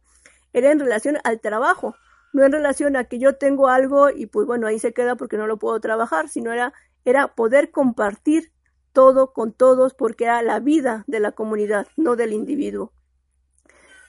Era 0.54 0.72
en 0.72 0.80
relación 0.80 1.18
al 1.26 1.42
trabajo, 1.42 1.98
no 2.34 2.46
en 2.46 2.52
relación 2.52 2.96
a 2.96 3.06
que 3.06 3.20
yo 3.20 3.36
tengo 3.36 3.70
algo 3.70 4.10
y 4.10 4.26
pues 4.28 4.46
bueno, 4.46 4.68
ahí 4.68 4.80
se 4.80 4.94
queda 4.94 5.16
porque 5.16 5.38
no 5.38 5.48
lo 5.48 5.58
puedo 5.58 5.80
trabajar, 5.80 6.30
sino 6.30 6.52
era, 6.52 6.74
era 7.06 7.36
poder 7.36 7.72
compartir 7.72 8.52
todo 8.94 9.34
con 9.34 9.54
todos 9.54 9.94
porque 9.94 10.26
era 10.26 10.42
la 10.42 10.60
vida 10.60 11.04
de 11.08 11.20
la 11.20 11.32
comunidad, 11.32 11.88
no 11.96 12.16
del 12.16 12.34
individuo. 12.34 12.92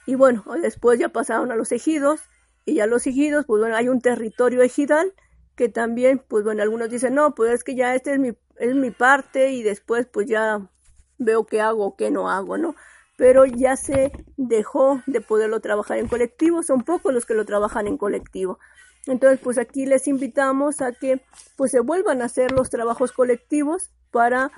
Y 0.05 0.15
bueno, 0.15 0.43
después 0.61 0.99
ya 0.99 1.09
pasaron 1.09 1.51
a 1.51 1.55
los 1.55 1.71
ejidos 1.71 2.21
y 2.65 2.75
ya 2.75 2.87
los 2.87 3.05
ejidos, 3.07 3.45
pues 3.45 3.61
bueno, 3.61 3.75
hay 3.75 3.87
un 3.87 4.01
territorio 4.01 4.61
ejidal 4.61 5.13
que 5.55 5.69
también, 5.69 6.23
pues 6.27 6.43
bueno, 6.43 6.63
algunos 6.63 6.89
dicen, 6.89 7.15
no, 7.15 7.35
pues 7.35 7.51
es 7.53 7.63
que 7.63 7.75
ya 7.75 7.95
este 7.95 8.13
es 8.13 8.19
mi, 8.19 8.33
es 8.57 8.75
mi 8.75 8.91
parte 8.91 9.51
y 9.51 9.63
después 9.63 10.07
pues 10.07 10.27
ya 10.27 10.69
veo 11.17 11.45
qué 11.45 11.61
hago 11.61 11.85
o 11.85 11.95
qué 11.95 12.11
no 12.11 12.29
hago, 12.29 12.57
¿no? 12.57 12.75
Pero 13.21 13.45
ya 13.45 13.75
se 13.75 14.11
dejó 14.35 15.03
de 15.05 15.21
poderlo 15.21 15.59
trabajar 15.59 15.99
en 15.99 16.07
colectivo, 16.07 16.63
son 16.63 16.81
pocos 16.81 17.13
los 17.13 17.27
que 17.27 17.35
lo 17.35 17.45
trabajan 17.45 17.85
en 17.85 17.95
colectivo. 17.95 18.57
Entonces, 19.05 19.39
pues 19.39 19.59
aquí 19.59 19.85
les 19.85 20.07
invitamos 20.07 20.81
a 20.81 20.91
que 20.91 21.21
pues 21.55 21.69
se 21.69 21.81
vuelvan 21.81 22.23
a 22.23 22.25
hacer 22.25 22.51
los 22.51 22.71
trabajos 22.71 23.11
colectivos 23.11 23.91
para 24.09 24.51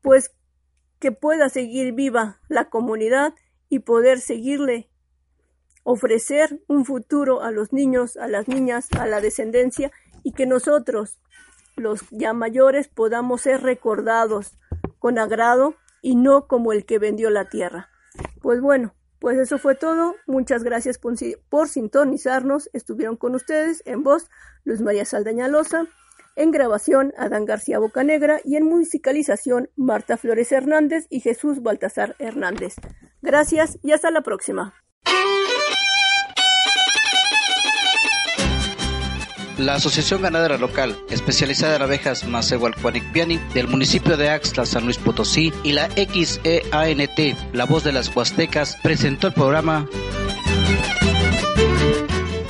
pues 0.00 0.30
que 0.98 1.12
pueda 1.12 1.50
seguir 1.50 1.92
viva 1.92 2.40
la 2.48 2.70
comunidad 2.70 3.34
y 3.68 3.80
poder 3.80 4.18
seguirle 4.18 4.88
ofrecer 5.82 6.62
un 6.68 6.86
futuro 6.86 7.42
a 7.42 7.50
los 7.50 7.74
niños, 7.74 8.16
a 8.16 8.28
las 8.28 8.48
niñas, 8.48 8.88
a 8.98 9.04
la 9.04 9.20
descendencia 9.20 9.92
y 10.22 10.32
que 10.32 10.46
nosotros, 10.46 11.18
los 11.76 12.00
ya 12.12 12.32
mayores, 12.32 12.88
podamos 12.88 13.42
ser 13.42 13.60
recordados 13.60 14.56
con 15.00 15.18
agrado 15.18 15.74
y 16.00 16.16
no 16.16 16.46
como 16.46 16.72
el 16.72 16.86
que 16.86 16.98
vendió 16.98 17.28
la 17.28 17.50
tierra. 17.50 17.90
Pues 18.46 18.60
bueno, 18.60 18.94
pues 19.18 19.38
eso 19.38 19.58
fue 19.58 19.74
todo. 19.74 20.14
Muchas 20.28 20.62
gracias 20.62 20.98
por, 20.98 21.14
por 21.48 21.68
sintonizarnos. 21.68 22.70
Estuvieron 22.72 23.16
con 23.16 23.34
ustedes 23.34 23.82
en 23.86 24.04
voz 24.04 24.30
Luz 24.62 24.80
María 24.80 25.04
Saldaña 25.04 25.48
Loza. 25.48 25.88
En 26.36 26.52
grabación, 26.52 27.12
Adán 27.18 27.44
García 27.44 27.80
Bocanegra 27.80 28.38
y 28.44 28.54
en 28.54 28.66
musicalización, 28.66 29.68
Marta 29.74 30.16
Flores 30.16 30.52
Hernández 30.52 31.08
y 31.10 31.18
Jesús 31.18 31.60
Baltasar 31.60 32.14
Hernández. 32.20 32.76
Gracias 33.20 33.80
y 33.82 33.90
hasta 33.90 34.12
la 34.12 34.20
próxima. 34.20 34.74
La 39.58 39.74
Asociación 39.74 40.20
Ganadera 40.20 40.58
Local, 40.58 40.96
especializada 41.08 41.76
en 41.76 41.82
abejas 41.82 42.26
Macehualcuanicpiani, 42.26 43.38
del 43.54 43.68
municipio 43.68 44.16
de 44.16 44.28
Axtla, 44.28 44.66
San 44.66 44.84
Luis 44.84 44.98
Potosí, 44.98 45.52
y 45.62 45.72
la 45.72 45.88
XEANT, 45.88 47.54
La 47.54 47.64
Voz 47.64 47.82
de 47.82 47.92
las 47.92 48.14
Huastecas, 48.14 48.76
presentó 48.82 49.28
el 49.28 49.32
programa 49.32 49.88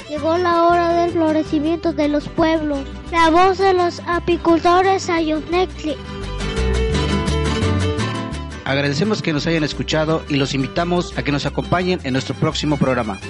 Llegó 0.09 0.37
la 0.39 0.65
hora 0.65 1.03
del 1.03 1.13
florecimiento 1.13 1.93
de 1.93 2.09
los 2.09 2.29
pueblos. 2.29 2.81
La 3.13 3.31
voz 3.31 3.59
de 3.59 3.73
los 3.73 4.01
apicultores 4.07 5.09
Ayotnectli. 5.09 5.97
Agradecemos 8.65 9.23
que 9.23 9.33
nos 9.33 9.47
hayan 9.47 9.63
escuchado 9.63 10.25
y 10.29 10.35
los 10.35 10.53
invitamos 10.55 11.17
a 11.17 11.23
que 11.23 11.31
nos 11.31 11.47
acompañen 11.47 12.01
en 12.03 12.15
nuestro 12.15 12.35
próximo 12.35 12.77
programa. 12.77 13.21